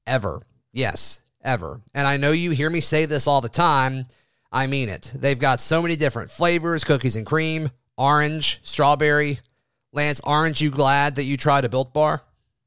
ever. 0.06 0.42
Yes, 0.72 1.20
ever. 1.42 1.80
And 1.94 2.06
I 2.06 2.16
know 2.16 2.32
you 2.32 2.50
hear 2.50 2.70
me 2.70 2.80
say 2.80 3.06
this 3.06 3.26
all 3.26 3.40
the 3.40 3.48
time. 3.48 4.06
I 4.52 4.66
mean 4.66 4.88
it. 4.88 5.12
They've 5.14 5.38
got 5.38 5.60
so 5.60 5.82
many 5.82 5.96
different 5.96 6.30
flavors 6.30 6.84
cookies 6.84 7.16
and 7.16 7.26
cream, 7.26 7.70
orange, 7.96 8.60
strawberry. 8.62 9.40
Lance, 9.92 10.20
aren't 10.24 10.60
you 10.60 10.70
glad 10.70 11.16
that 11.16 11.24
you 11.24 11.36
tried 11.36 11.64
a 11.64 11.68
Built 11.68 11.94
Bar? 11.94 12.22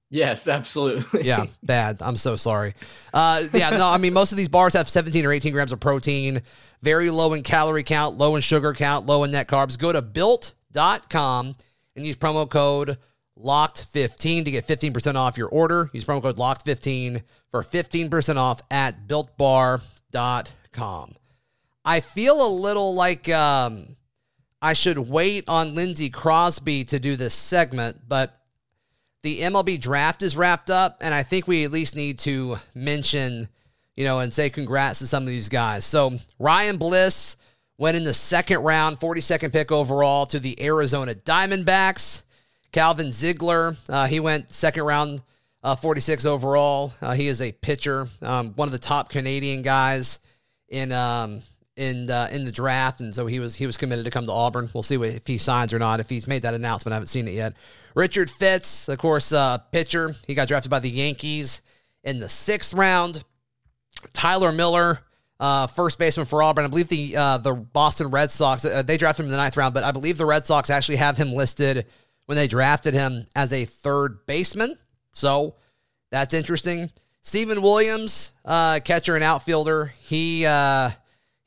Yes, 0.09 0.47
absolutely. 0.47 1.23
Yeah, 1.23 1.47
bad. 1.63 1.97
I'm 2.01 2.15
so 2.15 2.35
sorry. 2.35 2.75
Uh, 3.13 3.43
yeah, 3.53 3.71
no, 3.71 3.87
I 3.87 3.97
mean, 3.97 4.13
most 4.13 4.31
of 4.31 4.37
these 4.37 4.49
bars 4.49 4.73
have 4.73 4.87
17 4.87 5.25
or 5.25 5.31
18 5.31 5.51
grams 5.51 5.73
of 5.73 5.79
protein, 5.79 6.41
very 6.81 7.09
low 7.09 7.33
in 7.33 7.43
calorie 7.43 7.83
count, 7.83 8.17
low 8.17 8.35
in 8.35 8.41
sugar 8.41 8.73
count, 8.73 9.05
low 9.05 9.23
in 9.23 9.31
net 9.31 9.47
carbs. 9.47 9.77
Go 9.77 9.91
to 9.91 10.01
built.com 10.01 11.55
and 11.95 12.05
use 12.05 12.15
promo 12.15 12.49
code 12.49 12.97
LOCKED15 13.37 14.45
to 14.45 14.51
get 14.51 14.65
15% 14.65 15.15
off 15.15 15.37
your 15.37 15.49
order. 15.49 15.89
Use 15.93 16.05
promo 16.05 16.21
code 16.21 16.37
LOCKED15 16.37 17.23
for 17.49 17.61
15% 17.61 18.37
off 18.37 18.61
at 18.71 19.07
builtbar.com. 19.07 19.83
I 21.83 21.99
feel 22.01 22.45
a 22.45 22.51
little 22.51 22.95
like 22.95 23.29
um, 23.29 23.95
I 24.61 24.73
should 24.73 24.97
wait 24.97 25.47
on 25.47 25.75
Lindsey 25.75 26.09
Crosby 26.09 26.83
to 26.85 26.99
do 26.99 27.15
this 27.15 27.33
segment, 27.33 28.01
but 28.07 28.37
the 29.23 29.41
MLB 29.41 29.79
draft 29.79 30.23
is 30.23 30.37
wrapped 30.37 30.69
up, 30.69 30.97
and 31.01 31.13
I 31.13 31.23
think 31.23 31.47
we 31.47 31.63
at 31.63 31.71
least 31.71 31.95
need 31.95 32.19
to 32.19 32.57
mention, 32.75 33.49
you 33.95 34.03
know, 34.03 34.19
and 34.19 34.33
say 34.33 34.49
congrats 34.49 34.99
to 34.99 35.07
some 35.07 35.23
of 35.23 35.29
these 35.29 35.49
guys. 35.49 35.85
So 35.85 36.17
Ryan 36.39 36.77
Bliss 36.77 37.37
went 37.77 37.97
in 37.97 38.03
the 38.03 38.13
second 38.13 38.59
round, 38.59 38.99
42nd 38.99 39.51
pick 39.51 39.71
overall 39.71 40.25
to 40.27 40.39
the 40.39 40.61
Arizona 40.63 41.13
Diamondbacks. 41.13 42.23
Calvin 42.71 43.11
Ziegler, 43.11 43.75
uh, 43.89 44.07
he 44.07 44.19
went 44.19 44.51
second 44.53 44.83
round, 44.83 45.21
uh, 45.63 45.75
46 45.75 46.25
overall. 46.25 46.93
Uh, 47.01 47.13
he 47.13 47.27
is 47.27 47.41
a 47.41 47.51
pitcher, 47.51 48.07
um, 48.21 48.53
one 48.53 48.67
of 48.67 48.71
the 48.71 48.77
top 48.77 49.09
Canadian 49.09 49.61
guys 49.61 50.19
in 50.69 50.91
um, 50.91 51.41
in 51.75 52.09
uh, 52.09 52.27
in 52.31 52.43
the 52.43 52.51
draft, 52.51 53.01
and 53.01 53.15
so 53.15 53.25
he 53.25 53.39
was 53.39 53.55
he 53.55 53.65
was 53.65 53.77
committed 53.77 54.05
to 54.05 54.11
come 54.11 54.25
to 54.25 54.31
Auburn. 54.31 54.69
We'll 54.73 54.83
see 54.83 54.97
what, 54.97 55.09
if 55.09 55.27
he 55.27 55.37
signs 55.37 55.73
or 55.73 55.79
not. 55.79 55.99
If 55.99 56.09
he's 56.09 56.27
made 56.27 56.41
that 56.41 56.53
announcement, 56.53 56.93
I 56.93 56.95
haven't 56.95 57.07
seen 57.07 57.27
it 57.27 57.33
yet. 57.33 57.55
Richard 57.97 58.29
Fitts, 58.29 58.87
of 58.89 58.99
course, 58.99 59.33
uh, 59.33 59.57
pitcher. 59.57 60.13
He 60.27 60.35
got 60.35 60.47
drafted 60.47 60.69
by 60.69 60.77
the 60.77 60.89
Yankees 60.89 61.61
in 62.03 62.19
the 62.19 62.29
sixth 62.29 62.71
round. 62.75 63.23
Tyler 64.13 64.51
Miller, 64.51 64.99
uh, 65.39 65.65
first 65.65 65.97
baseman 65.97 66.27
for 66.27 66.43
Auburn. 66.43 66.63
I 66.63 66.67
believe 66.67 66.89
the 66.89 67.17
uh, 67.17 67.39
the 67.39 67.55
Boston 67.55 68.11
Red 68.11 68.29
Sox 68.29 68.63
uh, 68.63 68.83
they 68.83 68.97
drafted 68.97 69.23
him 69.23 69.29
in 69.29 69.31
the 69.31 69.37
ninth 69.37 69.57
round, 69.57 69.73
but 69.73 69.83
I 69.83 69.91
believe 69.91 70.19
the 70.19 70.27
Red 70.27 70.45
Sox 70.45 70.69
actually 70.69 70.97
have 70.97 71.17
him 71.17 71.33
listed 71.33 71.87
when 72.27 72.35
they 72.35 72.47
drafted 72.47 72.93
him 72.93 73.25
as 73.35 73.51
a 73.51 73.65
third 73.65 74.27
baseman. 74.27 74.77
So 75.13 75.55
that's 76.11 76.35
interesting. 76.35 76.91
Stephen 77.23 77.63
Williams, 77.63 78.31
uh, 78.45 78.79
catcher 78.85 79.15
and 79.15 79.23
outfielder. 79.23 79.91
He 80.01 80.45
uh, 80.45 80.91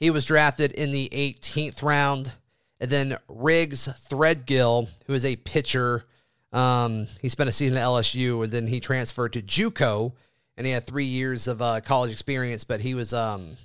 he 0.00 0.10
was 0.10 0.24
drafted 0.24 0.72
in 0.72 0.90
the 0.90 1.08
18th 1.12 1.84
round. 1.84 2.32
And 2.80 2.90
then 2.90 3.18
Riggs 3.28 3.86
Threadgill, 3.86 4.88
who 5.06 5.14
is 5.14 5.24
a 5.24 5.36
pitcher. 5.36 6.06
Um, 6.52 7.06
he 7.20 7.28
spent 7.28 7.48
a 7.48 7.52
season 7.52 7.76
at 7.76 7.84
LSU, 7.84 8.42
and 8.44 8.52
then 8.52 8.66
he 8.66 8.80
transferred 8.80 9.32
to 9.34 9.42
JUCO, 9.42 10.12
and 10.56 10.66
he 10.66 10.72
had 10.72 10.86
three 10.86 11.04
years 11.04 11.48
of 11.48 11.62
uh, 11.62 11.80
college 11.80 12.10
experience. 12.10 12.64
But 12.64 12.80
he 12.80 12.94
was 12.94 13.14
um, 13.14 13.56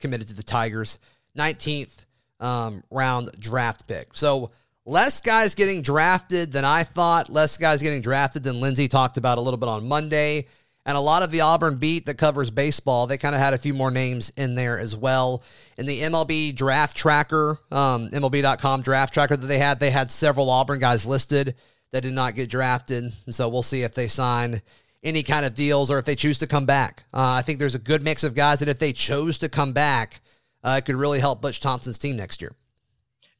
committed 0.00 0.28
to 0.28 0.34
the 0.34 0.42
Tigers. 0.42 0.98
19th 1.36 2.06
um, 2.40 2.82
round 2.90 3.30
draft 3.38 3.86
pick. 3.86 4.08
So 4.14 4.50
less 4.84 5.20
guys 5.20 5.54
getting 5.54 5.82
drafted 5.82 6.52
than 6.52 6.64
I 6.64 6.84
thought. 6.84 7.30
Less 7.30 7.56
guys 7.56 7.82
getting 7.82 8.02
drafted 8.02 8.42
than 8.42 8.60
Lindsay 8.60 8.88
talked 8.88 9.16
about 9.16 9.38
a 9.38 9.40
little 9.40 9.58
bit 9.58 9.68
on 9.68 9.86
Monday. 9.86 10.46
And 10.86 10.96
a 10.96 11.00
lot 11.00 11.22
of 11.22 11.30
the 11.30 11.42
Auburn 11.42 11.76
beat 11.76 12.06
that 12.06 12.16
covers 12.16 12.50
baseball, 12.50 13.06
they 13.06 13.18
kind 13.18 13.34
of 13.34 13.40
had 13.40 13.52
a 13.52 13.58
few 13.58 13.74
more 13.74 13.90
names 13.90 14.30
in 14.30 14.54
there 14.54 14.78
as 14.78 14.96
well. 14.96 15.42
In 15.76 15.84
the 15.84 16.00
MLB 16.00 16.56
draft 16.56 16.96
tracker, 16.96 17.58
um, 17.70 18.08
MLB.com 18.08 18.80
draft 18.80 19.12
tracker 19.12 19.36
that 19.36 19.46
they 19.46 19.58
had, 19.58 19.78
they 19.78 19.90
had 19.90 20.10
several 20.10 20.48
Auburn 20.48 20.78
guys 20.78 21.04
listed 21.04 21.54
that 21.92 22.02
did 22.02 22.12
not 22.12 22.34
get 22.34 22.50
drafted. 22.50 23.12
So 23.30 23.48
we'll 23.48 23.62
see 23.62 23.82
if 23.82 23.94
they 23.94 24.08
sign 24.08 24.62
any 25.02 25.22
kind 25.22 25.46
of 25.46 25.54
deals 25.54 25.90
or 25.90 25.98
if 25.98 26.04
they 26.04 26.14
choose 26.14 26.38
to 26.38 26.46
come 26.46 26.66
back. 26.66 27.04
Uh, 27.12 27.32
I 27.32 27.42
think 27.42 27.58
there's 27.58 27.74
a 27.74 27.80
good 27.80 28.02
mix 28.02 28.22
of 28.24 28.34
guys 28.34 28.60
that 28.60 28.68
if 28.68 28.78
they 28.78 28.92
chose 28.92 29.38
to 29.38 29.48
come 29.48 29.72
back, 29.72 30.20
uh, 30.62 30.76
it 30.78 30.84
could 30.84 30.96
really 30.96 31.20
help 31.20 31.40
Butch 31.40 31.60
Thompson's 31.60 31.98
team 31.98 32.16
next 32.16 32.40
year. 32.40 32.52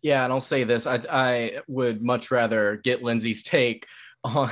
Yeah, 0.03 0.25
and 0.25 0.33
I'll 0.33 0.41
say 0.41 0.65
this: 0.65 0.87
I 0.87 1.01
I 1.11 1.53
would 1.69 2.03
much 2.03 2.31
rather 2.31 2.77
get 2.77 3.03
Lindsay's 3.03 3.43
take 3.43 3.87
on 4.25 4.51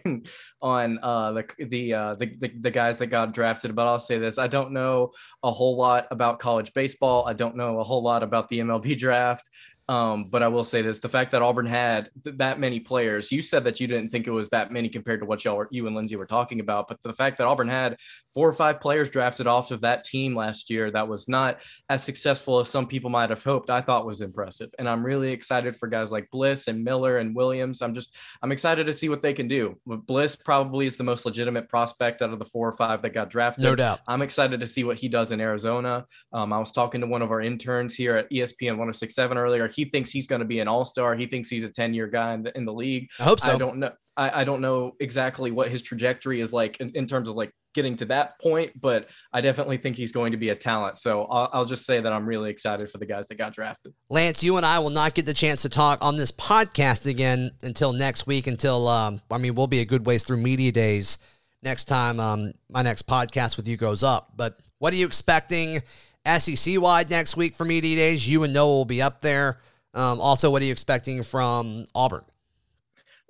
on 0.62 0.98
uh, 1.02 1.32
the 1.32 1.44
the, 1.58 1.94
uh, 1.94 2.14
the 2.14 2.26
the 2.38 2.48
the 2.48 2.70
guys 2.70 2.98
that 2.98 3.06
got 3.06 3.32
drafted. 3.32 3.74
But 3.74 3.86
I'll 3.86 3.98
say 3.98 4.18
this: 4.18 4.36
I 4.36 4.46
don't 4.46 4.72
know 4.72 5.12
a 5.42 5.50
whole 5.50 5.76
lot 5.76 6.06
about 6.10 6.38
college 6.38 6.74
baseball. 6.74 7.26
I 7.26 7.32
don't 7.32 7.56
know 7.56 7.80
a 7.80 7.84
whole 7.84 8.02
lot 8.02 8.22
about 8.22 8.48
the 8.48 8.58
MLB 8.58 8.98
draft. 8.98 9.48
Um, 9.90 10.26
but 10.30 10.40
I 10.40 10.46
will 10.46 10.62
say 10.62 10.82
this: 10.82 11.00
the 11.00 11.08
fact 11.08 11.32
that 11.32 11.42
Auburn 11.42 11.66
had 11.66 12.10
th- 12.22 12.36
that 12.36 12.60
many 12.60 12.78
players, 12.78 13.32
you 13.32 13.42
said 13.42 13.64
that 13.64 13.80
you 13.80 13.88
didn't 13.88 14.10
think 14.10 14.28
it 14.28 14.30
was 14.30 14.48
that 14.50 14.70
many 14.70 14.88
compared 14.88 15.18
to 15.18 15.26
what 15.26 15.44
y'all 15.44 15.56
were, 15.56 15.66
you 15.72 15.88
and 15.88 15.96
Lindsay 15.96 16.14
were 16.14 16.26
talking 16.26 16.60
about. 16.60 16.86
But 16.86 17.02
the 17.02 17.12
fact 17.12 17.38
that 17.38 17.48
Auburn 17.48 17.68
had 17.68 17.96
four 18.32 18.48
or 18.48 18.52
five 18.52 18.80
players 18.80 19.10
drafted 19.10 19.48
off 19.48 19.72
of 19.72 19.80
that 19.80 20.04
team 20.04 20.36
last 20.36 20.70
year 20.70 20.92
that 20.92 21.08
was 21.08 21.28
not 21.28 21.58
as 21.88 22.04
successful 22.04 22.60
as 22.60 22.68
some 22.68 22.86
people 22.86 23.10
might 23.10 23.30
have 23.30 23.42
hoped, 23.42 23.68
I 23.68 23.80
thought 23.80 24.06
was 24.06 24.20
impressive. 24.20 24.70
And 24.78 24.88
I'm 24.88 25.04
really 25.04 25.32
excited 25.32 25.74
for 25.74 25.88
guys 25.88 26.12
like 26.12 26.30
Bliss 26.30 26.68
and 26.68 26.84
Miller 26.84 27.18
and 27.18 27.34
Williams. 27.34 27.82
I'm 27.82 27.92
just 27.92 28.14
I'm 28.42 28.52
excited 28.52 28.86
to 28.86 28.92
see 28.92 29.08
what 29.08 29.22
they 29.22 29.32
can 29.32 29.48
do. 29.48 29.76
Bliss 29.84 30.36
probably 30.36 30.86
is 30.86 30.98
the 30.98 31.02
most 31.02 31.26
legitimate 31.26 31.68
prospect 31.68 32.22
out 32.22 32.32
of 32.32 32.38
the 32.38 32.44
four 32.44 32.68
or 32.68 32.72
five 32.74 33.02
that 33.02 33.10
got 33.10 33.28
drafted. 33.28 33.64
No 33.64 33.74
doubt. 33.74 33.98
I'm 34.06 34.22
excited 34.22 34.60
to 34.60 34.68
see 34.68 34.84
what 34.84 34.98
he 34.98 35.08
does 35.08 35.32
in 35.32 35.40
Arizona. 35.40 36.06
Um, 36.32 36.52
I 36.52 36.60
was 36.60 36.70
talking 36.70 37.00
to 37.00 37.08
one 37.08 37.22
of 37.22 37.32
our 37.32 37.40
interns 37.40 37.96
here 37.96 38.16
at 38.16 38.30
ESPN 38.30 38.78
1067 38.78 39.36
earlier. 39.36 39.66
He 39.66 39.79
thinks 39.84 40.10
he's 40.10 40.26
going 40.26 40.40
to 40.40 40.46
be 40.46 40.60
an 40.60 40.68
all 40.68 40.84
star. 40.84 41.14
He 41.14 41.26
thinks 41.26 41.48
he's 41.48 41.64
a 41.64 41.70
10 41.70 41.94
year 41.94 42.06
guy 42.06 42.34
in 42.34 42.42
the, 42.42 42.56
in 42.56 42.64
the 42.64 42.72
league. 42.72 43.08
I 43.18 43.24
hope 43.24 43.40
so. 43.40 43.52
I 43.52 43.58
don't 43.58 43.78
know. 43.78 43.92
I, 44.16 44.40
I 44.40 44.44
don't 44.44 44.60
know 44.60 44.96
exactly 45.00 45.50
what 45.50 45.70
his 45.70 45.82
trajectory 45.82 46.40
is 46.40 46.52
like 46.52 46.78
in, 46.78 46.90
in 46.94 47.06
terms 47.06 47.28
of 47.28 47.36
like 47.36 47.52
getting 47.74 47.96
to 47.96 48.04
that 48.06 48.38
point, 48.40 48.78
but 48.80 49.08
I 49.32 49.40
definitely 49.40 49.76
think 49.76 49.96
he's 49.96 50.12
going 50.12 50.32
to 50.32 50.38
be 50.38 50.50
a 50.50 50.54
talent. 50.54 50.98
So 50.98 51.24
I'll, 51.24 51.48
I'll 51.52 51.64
just 51.64 51.86
say 51.86 52.00
that 52.00 52.12
I'm 52.12 52.26
really 52.26 52.50
excited 52.50 52.90
for 52.90 52.98
the 52.98 53.06
guys 53.06 53.28
that 53.28 53.36
got 53.36 53.54
drafted. 53.54 53.94
Lance, 54.10 54.42
you 54.42 54.56
and 54.56 54.66
I 54.66 54.80
will 54.80 54.90
not 54.90 55.14
get 55.14 55.24
the 55.24 55.34
chance 55.34 55.62
to 55.62 55.68
talk 55.68 56.04
on 56.04 56.16
this 56.16 56.32
podcast 56.32 57.06
again 57.06 57.52
until 57.62 57.92
next 57.92 58.26
week. 58.26 58.46
Until 58.46 58.88
um, 58.88 59.20
I 59.30 59.38
mean, 59.38 59.54
we'll 59.54 59.68
be 59.68 59.80
a 59.80 59.86
good 59.86 60.04
ways 60.04 60.24
through 60.24 60.38
media 60.38 60.72
days 60.72 61.18
next 61.62 61.84
time 61.84 62.20
um, 62.20 62.52
my 62.68 62.82
next 62.82 63.06
podcast 63.06 63.56
with 63.56 63.68
you 63.68 63.76
goes 63.76 64.02
up. 64.02 64.32
But 64.36 64.58
what 64.78 64.92
are 64.92 64.96
you 64.96 65.06
expecting 65.06 65.80
SEC 66.26 66.80
wide 66.80 67.10
next 67.10 67.36
week 67.36 67.54
for 67.54 67.64
media 67.64 67.96
days? 67.96 68.28
You 68.28 68.44
and 68.44 68.52
Noah 68.52 68.68
will 68.68 68.84
be 68.84 69.02
up 69.02 69.20
there. 69.20 69.58
Um, 69.94 70.20
also, 70.20 70.50
what 70.50 70.62
are 70.62 70.64
you 70.64 70.72
expecting 70.72 71.22
from 71.22 71.86
Auburn? 71.94 72.24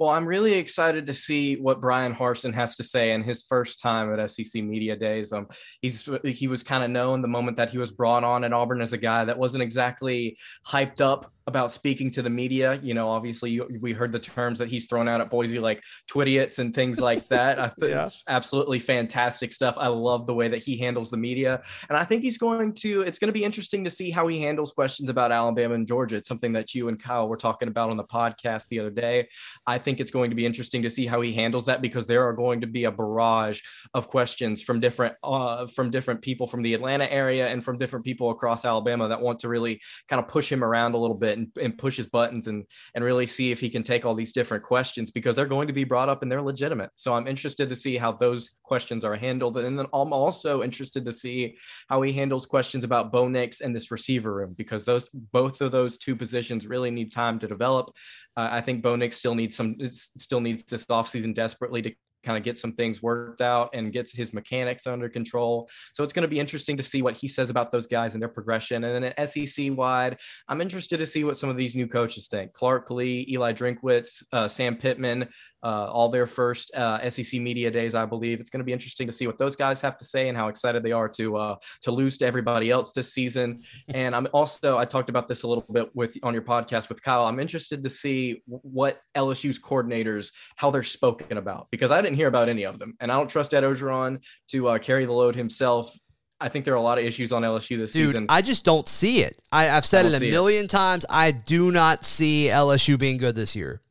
Well, 0.01 0.09
I'm 0.09 0.27
really 0.27 0.55
excited 0.55 1.07
to 1.09 1.15
see 1.15 1.57
what 1.57 1.83
Bryan 1.83 2.15
Harsin 2.15 2.55
has 2.55 2.75
to 2.77 2.83
say 2.83 3.13
in 3.13 3.23
his 3.23 3.43
first 3.43 3.83
time 3.83 4.19
at 4.19 4.31
SEC 4.31 4.63
Media 4.63 4.97
Days. 4.97 5.31
Um, 5.31 5.47
he's 5.83 6.09
he 6.25 6.49
was 6.49 6.63
kind 6.63 6.83
of 6.83 6.91
known 6.91 7.21
the 7.21 7.29
moment 7.29 7.59
that 7.59 7.69
he 7.69 7.77
was 7.77 7.93
brought 7.93 8.25
on 8.25 8.43
at 8.43 8.55
Auburn 8.55 8.81
as 8.81 8.95
a 8.95 8.99
guy 8.99 9.27
that 9.27 9.37
wasn't 9.37 9.63
exactly 9.63 10.39
hyped 10.67 11.03
up 11.03 11.31
about 11.51 11.73
speaking 11.73 12.11
to 12.13 12.23
the 12.23 12.31
media. 12.31 12.79
You 12.83 12.95
know, 12.95 13.09
obviously 13.09 13.51
you, 13.51 13.69
we 13.81 13.93
heard 13.93 14.13
the 14.13 14.21
terms 14.21 14.59
that 14.61 14.69
he's 14.69 14.87
thrown 14.87 15.09
out 15.09 15.21
at 15.21 15.29
Boise, 15.29 15.59
like 15.59 15.83
twidiots 16.11 16.61
and 16.61 16.73
things 16.73 17.01
like 17.11 17.29
that. 17.29 17.59
I 17.59 17.69
think 17.69 17.91
yeah. 17.91 18.05
it's 18.05 18.23
absolutely 18.29 18.79
fantastic 18.79 19.53
stuff. 19.53 19.75
I 19.79 19.89
love 19.89 20.27
the 20.27 20.35
way 20.35 20.49
that 20.49 20.63
he 20.63 20.77
handles 20.77 21.11
the 21.11 21.17
media, 21.17 21.61
and 21.89 21.99
I 21.99 22.05
think 22.05 22.23
he's 22.23 22.39
going 22.39 22.73
to. 22.75 23.03
It's 23.03 23.19
going 23.19 23.29
to 23.29 23.33
be 23.33 23.45
interesting 23.45 23.85
to 23.85 23.91
see 23.91 24.11
how 24.11 24.27
he 24.29 24.41
handles 24.41 24.71
questions 24.71 25.09
about 25.09 25.33
Alabama 25.33 25.75
and 25.75 25.87
Georgia. 25.87 26.17
It's 26.17 26.29
something 26.29 26.53
that 26.53 26.75
you 26.75 26.89
and 26.89 26.99
Kyle 27.03 27.29
were 27.29 27.37
talking 27.37 27.69
about 27.69 27.91
on 27.91 27.97
the 27.97 28.05
podcast 28.05 28.69
the 28.69 28.81
other 28.81 28.91
day. 28.91 29.29
I 29.67 29.79
think 29.79 30.01
it's 30.01 30.11
going 30.11 30.31
to 30.31 30.37
be 30.37 30.47
interesting 30.47 30.83
to 30.83 30.91
see 30.91 31.07
how 31.07 31.21
he 31.21 31.33
handles 31.33 31.67
that 31.67 31.83
because 31.83 32.07
there 32.07 32.27
are 32.27 32.33
going 32.33 32.61
to 32.61 32.67
be 32.67 32.85
a 32.85 32.93
barrage 32.93 33.61
of 33.95 34.09
questions 34.09 34.63
from 34.63 34.81
different 34.81 35.15
uh, 35.25 35.67
from 35.67 35.91
different 35.91 36.23
people 36.23 36.47
from 36.47 36.63
the 36.63 36.75
Atlanta 36.75 37.11
area 37.11 37.49
and 37.49 37.63
from 37.63 37.79
different 37.79 38.05
people 38.05 38.31
across 38.31 38.65
Alabama 38.65 39.09
that 39.09 39.21
want 39.21 39.39
to 39.41 39.49
really 39.49 39.81
kind 40.09 40.23
of 40.23 40.29
push 40.29 40.51
him 40.51 40.63
around 40.63 40.95
a 40.95 40.99
little 40.99 41.17
bit 41.17 41.39
and, 41.41 41.49
and 41.61 41.79
push 41.79 41.97
his 41.97 42.07
buttons 42.07 42.47
and 42.47 42.65
and 42.95 43.05
really 43.05 43.27
see 43.27 43.51
if 43.51 43.61
he 43.61 43.71
can 43.71 43.83
take 43.83 44.05
all 44.05 44.15
these 44.15 44.33
different 44.33 44.63
questions 44.63 45.11
because 45.11 45.35
they're 45.35 45.47
going 45.47 45.67
to 45.67 45.73
be 45.73 45.85
brought 45.85 46.09
up 46.09 46.23
and 46.23 46.31
they're 46.31 46.43
legitimate. 46.43 46.91
So 46.95 47.15
I'm 47.15 47.27
interested 47.27 47.69
to 47.69 47.77
see 47.77 47.97
how 47.97 48.13
those 48.13 48.51
questions 48.63 49.05
are 49.05 49.17
handled, 49.17 49.59
and 49.59 49.79
then 49.79 49.87
I'm 49.93 50.13
also 50.13 50.63
interested 50.63 51.05
to 51.05 51.13
see 51.13 51.57
how 51.89 52.03
he 52.03 52.13
handles 52.13 52.47
questions 52.47 52.85
about 52.85 53.13
Bo 53.13 53.29
Nix 53.29 53.61
and 53.61 53.75
this 53.75 53.91
receiver 53.91 54.35
room 54.35 54.55
because 54.57 54.85
those 54.85 55.11
both 55.11 55.61
of 55.61 55.73
those 55.73 55.97
two 55.97 56.15
positions 56.15 56.67
really 56.67 56.91
need 56.91 57.13
time 57.13 57.39
to 57.41 57.49
develop. 57.49 57.91
Uh, 58.37 58.49
I 58.53 58.61
think 58.61 58.83
Bo 58.83 58.97
Nix 58.97 59.17
still 59.17 59.35
needs 59.35 59.57
some 59.57 59.77
still 59.89 60.41
needs 60.41 60.65
this 60.65 60.87
offseason 60.87 61.35
desperately 61.35 61.83
to 61.83 61.93
kind 62.23 62.37
of 62.37 62.45
get 62.45 62.59
some 62.59 62.73
things 62.73 63.03
worked 63.03 63.41
out 63.41 63.71
and 63.75 63.93
gets 63.93 64.15
his 64.15 64.33
mechanics 64.33 64.87
under 64.87 65.09
control. 65.09 65.69
So 65.93 66.05
it's 66.05 66.13
going 66.13 66.23
to 66.23 66.29
be 66.29 66.39
interesting 66.39 66.77
to 66.77 66.83
see 66.83 67.03
what 67.03 67.17
he 67.17 67.29
says 67.29 67.51
about 67.51 67.71
those 67.71 67.87
guys 67.87 68.15
and 68.15 68.23
their 68.23 68.29
progression. 68.29 68.85
And 68.85 69.05
then 69.05 69.13
at 69.17 69.29
SEC 69.29 69.77
wide, 69.77 70.19
I'm 70.49 70.61
interested 70.61 70.99
to 70.99 71.07
see 71.07 71.25
what 71.25 71.39
some 71.39 71.51
of 71.51 71.57
these 71.57 71.77
new 71.77 71.87
coaches 71.87 72.29
think. 72.29 72.53
Clark 72.53 72.91
Lea, 72.91 73.27
Eli 73.31 73.53
Drinkwitz, 73.53 74.23
uh, 74.33 74.49
Sam 74.49 74.77
Pittman, 74.77 75.29
uh, 75.63 75.91
all 75.91 76.09
their 76.09 76.27
first 76.27 76.75
uh, 76.75 77.09
SEC 77.11 77.41
media 77.41 77.71
days, 77.71 77.95
I 77.95 78.07
believe. 78.07 78.41
It's 78.41 78.51
going 78.51 78.61
to 78.61 78.65
be 78.65 78.73
interesting 78.73 79.07
to 79.07 79.13
see 79.13 79.27
what 79.27 79.39
those 79.39 79.57
guys 79.57 79.81
have 79.83 79.97
to 79.99 80.05
say 80.05 80.29
and 80.29 80.37
how 80.37 80.49
excited 80.49 80.83
they 80.83 80.93
are 80.93 81.09
to 81.11 81.37
uh, 81.37 81.57
to 81.83 81.91
lose 81.91 82.17
to 82.19 82.27
everybody 82.27 82.71
else 82.71 82.93
this 82.93 83.13
season. 83.13 83.59
And 83.93 84.15
I'm 84.15 84.29
also 84.33 84.79
I 84.79 84.85
talked 84.85 85.11
about 85.11 85.27
this 85.27 85.43
a 85.43 85.49
little 85.49 85.65
bit 85.73 85.91
with 85.95 86.17
on 86.23 86.33
your 86.33 86.43
podcast 86.43 86.89
with 86.89 87.03
Kyle. 87.03 87.25
I'm 87.25 87.41
interested 87.41 87.83
to 87.83 87.91
see 87.91 88.43
what 88.47 89.01
LSU's 89.17 89.59
coordinators 89.59 90.33
how 90.57 90.71
they're 90.71 90.83
spoken 90.83 91.39
about 91.39 91.67
because 91.71 91.91
I 91.91 92.01
didn't 92.11 92.19
hear 92.19 92.29
about 92.29 92.49
any 92.49 92.65
of 92.65 92.79
them, 92.79 92.97
and 93.01 93.11
I 93.11 93.17
don't 93.17 93.29
trust 93.29 93.55
Ed 93.55 93.63
Orgeron 93.63 94.23
to 94.49 94.69
uh, 94.69 94.79
carry 94.79 95.05
the 95.05 95.13
load 95.13 95.37
himself. 95.37 95.97
I 96.41 96.49
think 96.49 96.65
there 96.65 96.75
are 96.75 96.79
a 96.79 96.83
lot 96.83 96.99
of 96.99 97.05
issues 97.05 97.33
on 97.33 97.43
LSU 97.43 97.77
this 97.79 97.93
Dude, 97.93 98.09
season. 98.09 98.27
I 98.29 98.43
just 98.43 98.65
don't 98.65 98.89
see 98.89 99.23
it. 99.23 99.41
I, 99.53 99.65
have 99.65 99.85
said 99.85 100.07
it 100.07 100.15
a 100.15 100.21
million 100.21 100.65
it. 100.65 100.71
times. 100.71 101.05
I 101.09 101.33
do 101.33 101.71
not 101.71 102.05
see 102.05 102.47
LSU 102.47 102.99
being 102.99 103.19
good 103.19 103.35
this 103.35 103.55
year. 103.55 103.83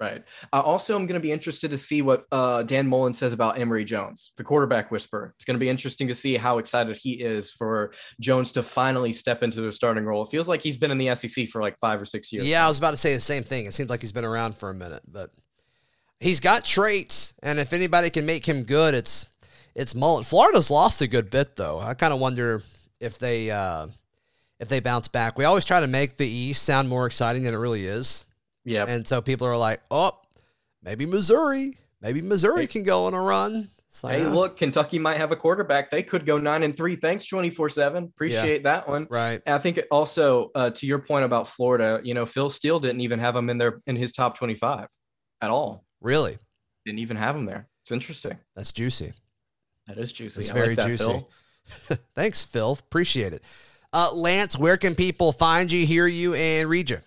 Right. 0.00 0.24
Also, 0.52 0.66
I 0.68 0.72
also 0.72 0.96
am 0.96 1.06
going 1.06 1.20
to 1.20 1.22
be 1.22 1.30
interested 1.30 1.70
to 1.70 1.78
see 1.78 2.02
what 2.02 2.24
uh, 2.32 2.64
Dan 2.64 2.88
Mullen 2.88 3.12
says 3.12 3.32
about 3.32 3.60
Emory 3.60 3.84
Jones, 3.84 4.32
the 4.36 4.42
quarterback 4.42 4.90
whisperer. 4.90 5.32
It's 5.36 5.44
going 5.44 5.54
to 5.54 5.60
be 5.60 5.68
interesting 5.68 6.08
to 6.08 6.14
see 6.14 6.36
how 6.36 6.58
excited 6.58 6.96
he 6.96 7.12
is 7.12 7.52
for 7.52 7.92
Jones 8.18 8.50
to 8.52 8.64
finally 8.64 9.12
step 9.12 9.44
into 9.44 9.60
the 9.60 9.70
starting 9.70 10.04
role. 10.04 10.24
It 10.24 10.30
feels 10.30 10.48
like 10.48 10.60
he's 10.60 10.76
been 10.76 10.90
in 10.90 10.98
the 10.98 11.14
SEC 11.14 11.46
for 11.48 11.62
like 11.62 11.78
five 11.78 12.02
or 12.02 12.04
six 12.04 12.32
years. 12.32 12.46
Yeah, 12.46 12.64
I 12.64 12.68
was 12.68 12.78
about 12.78 12.92
to 12.92 12.96
say 12.96 13.14
the 13.14 13.20
same 13.20 13.44
thing. 13.44 13.66
It 13.66 13.74
seems 13.74 13.90
like 13.90 14.00
he's 14.00 14.10
been 14.10 14.24
around 14.24 14.56
for 14.56 14.70
a 14.70 14.74
minute, 14.74 15.02
but 15.06 15.30
he's 16.22 16.40
got 16.40 16.64
traits, 16.64 17.34
and 17.42 17.58
if 17.58 17.72
anybody 17.72 18.08
can 18.08 18.24
make 18.24 18.48
him 18.48 18.62
good, 18.62 18.94
it's 18.94 19.26
it's 19.74 19.94
Mullen. 19.94 20.22
Florida's 20.22 20.70
lost 20.70 21.02
a 21.02 21.06
good 21.06 21.30
bit 21.30 21.56
though. 21.56 21.80
I 21.80 21.94
kind 21.94 22.14
of 22.14 22.20
wonder 22.20 22.62
if 23.00 23.18
they 23.18 23.50
uh, 23.50 23.88
if 24.58 24.68
they 24.68 24.80
bounce 24.80 25.08
back. 25.08 25.36
We 25.36 25.44
always 25.44 25.64
try 25.64 25.80
to 25.80 25.86
make 25.86 26.16
the 26.16 26.28
East 26.28 26.62
sound 26.62 26.88
more 26.88 27.06
exciting 27.06 27.42
than 27.42 27.54
it 27.54 27.58
really 27.58 27.86
is. 27.86 28.24
Yeah. 28.64 28.84
And 28.86 29.06
so 29.06 29.20
people 29.20 29.46
are 29.46 29.56
like, 29.56 29.82
oh, 29.90 30.18
maybe 30.82 31.04
Missouri. 31.04 31.76
Maybe 32.00 32.20
Missouri 32.20 32.62
hey. 32.62 32.66
can 32.68 32.84
go 32.84 33.06
on 33.06 33.14
a 33.14 33.20
run. 33.20 33.68
Like, 34.02 34.20
hey, 34.20 34.26
look, 34.26 34.56
Kentucky 34.56 34.98
might 34.98 35.18
have 35.18 35.32
a 35.32 35.36
quarterback. 35.36 35.90
They 35.90 36.02
could 36.02 36.24
go 36.24 36.38
nine 36.38 36.62
and 36.62 36.74
three. 36.74 36.96
Thanks, 36.96 37.26
24 37.26 37.68
7. 37.68 38.04
Appreciate 38.04 38.62
yeah. 38.62 38.72
that 38.72 38.88
one. 38.88 39.06
Right. 39.10 39.42
And 39.44 39.54
I 39.54 39.58
think 39.58 39.80
also 39.90 40.50
uh, 40.54 40.70
to 40.70 40.86
your 40.86 41.00
point 41.00 41.26
about 41.26 41.46
Florida, 41.46 42.00
you 42.02 42.14
know, 42.14 42.24
Phil 42.24 42.48
Steele 42.48 42.80
didn't 42.80 43.02
even 43.02 43.18
have 43.18 43.36
him 43.36 43.50
in 43.50 43.58
there 43.58 43.82
in 43.86 43.96
his 43.96 44.12
top 44.12 44.38
25 44.38 44.88
at 45.42 45.50
all. 45.50 45.84
Really? 46.02 46.38
Didn't 46.84 46.98
even 46.98 47.16
have 47.16 47.36
him 47.36 47.46
there. 47.46 47.68
It's 47.82 47.92
interesting. 47.92 48.38
That's 48.54 48.72
juicy. 48.72 49.12
That 49.86 49.98
is 49.98 50.12
juicy. 50.12 50.40
It's 50.40 50.50
very 50.50 50.68
like 50.68 50.78
that, 50.78 50.86
juicy. 50.88 51.24
Phil. 51.88 51.98
Thanks, 52.14 52.44
Phil. 52.44 52.72
Appreciate 52.72 53.32
it. 53.32 53.42
Uh, 53.92 54.12
Lance, 54.12 54.58
where 54.58 54.76
can 54.76 54.94
people 54.94 55.32
find 55.32 55.70
you, 55.70 55.86
hear 55.86 56.06
you, 56.06 56.34
and 56.34 56.68
read 56.68 56.90
you? 56.90 56.98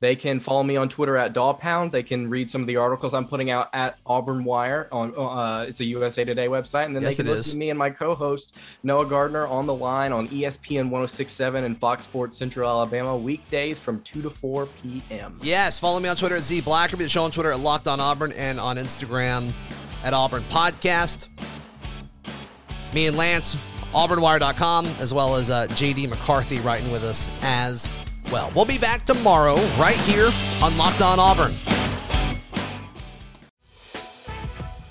They 0.00 0.14
can 0.14 0.38
follow 0.38 0.62
me 0.62 0.76
on 0.76 0.88
Twitter 0.88 1.16
at 1.16 1.34
Dawpound. 1.34 1.90
They 1.90 2.04
can 2.04 2.30
read 2.30 2.48
some 2.48 2.60
of 2.60 2.68
the 2.68 2.76
articles 2.76 3.14
I'm 3.14 3.26
putting 3.26 3.50
out 3.50 3.68
at 3.72 3.98
Auburn 4.06 4.44
Wire 4.44 4.86
on 4.92 5.12
uh, 5.16 5.64
it's 5.68 5.80
a 5.80 5.84
USA 5.86 6.24
Today 6.24 6.46
website, 6.46 6.84
and 6.84 6.94
then 6.94 7.02
yes, 7.02 7.16
they 7.16 7.24
can 7.24 7.32
listen 7.32 7.46
is. 7.48 7.52
to 7.52 7.58
me 7.58 7.70
and 7.70 7.78
my 7.78 7.90
co-host 7.90 8.56
Noah 8.84 9.06
Gardner 9.06 9.48
on 9.48 9.66
the 9.66 9.74
line 9.74 10.12
on 10.12 10.28
ESPN 10.28 10.88
106.7 10.90 11.64
and 11.64 11.76
Fox 11.76 12.04
Sports 12.04 12.36
Central 12.36 12.70
Alabama 12.70 13.16
weekdays 13.16 13.80
from 13.80 14.00
two 14.02 14.22
to 14.22 14.30
four 14.30 14.66
p.m. 14.66 15.40
Yes, 15.42 15.80
follow 15.80 15.98
me 15.98 16.08
on 16.08 16.14
Twitter 16.14 16.36
at 16.36 16.44
Z 16.44 16.62
Blackerby. 16.62 16.98
The 16.98 17.08
show 17.08 17.24
on 17.24 17.32
Twitter 17.32 17.50
at 17.50 17.58
Locked 17.58 17.88
On 17.88 17.98
Auburn 17.98 18.30
and 18.32 18.60
on 18.60 18.76
Instagram 18.76 19.52
at 20.04 20.14
Auburn 20.14 20.44
Podcast. 20.44 21.26
Me 22.94 23.08
and 23.08 23.16
Lance, 23.16 23.56
AuburnWire.com, 23.92 24.86
as 25.00 25.12
well 25.12 25.34
as 25.34 25.50
uh, 25.50 25.66
JD 25.68 26.08
McCarthy 26.08 26.60
writing 26.60 26.92
with 26.92 27.02
us 27.02 27.28
as 27.42 27.90
well. 28.30 28.52
We'll 28.54 28.64
be 28.64 28.78
back 28.78 29.04
tomorrow 29.04 29.56
right 29.76 29.96
here 29.96 30.30
on 30.62 30.76
Locked 30.76 31.02
On 31.02 31.18
Auburn. 31.18 31.54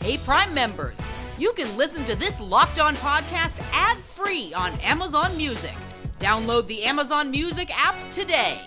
Hey, 0.01 0.17
Prime 0.19 0.53
members, 0.53 0.97
you 1.37 1.51
can 1.53 1.75
listen 1.75 2.05
to 2.05 2.15
this 2.15 2.39
Locked 2.39 2.79
On 2.79 2.95
podcast 2.95 3.53
ad 3.73 3.97
free 3.97 4.53
on 4.53 4.79
Amazon 4.79 5.35
Music. 5.35 5.75
Download 6.19 6.65
the 6.67 6.83
Amazon 6.83 7.29
Music 7.29 7.69
app 7.77 7.95
today. 8.11 8.61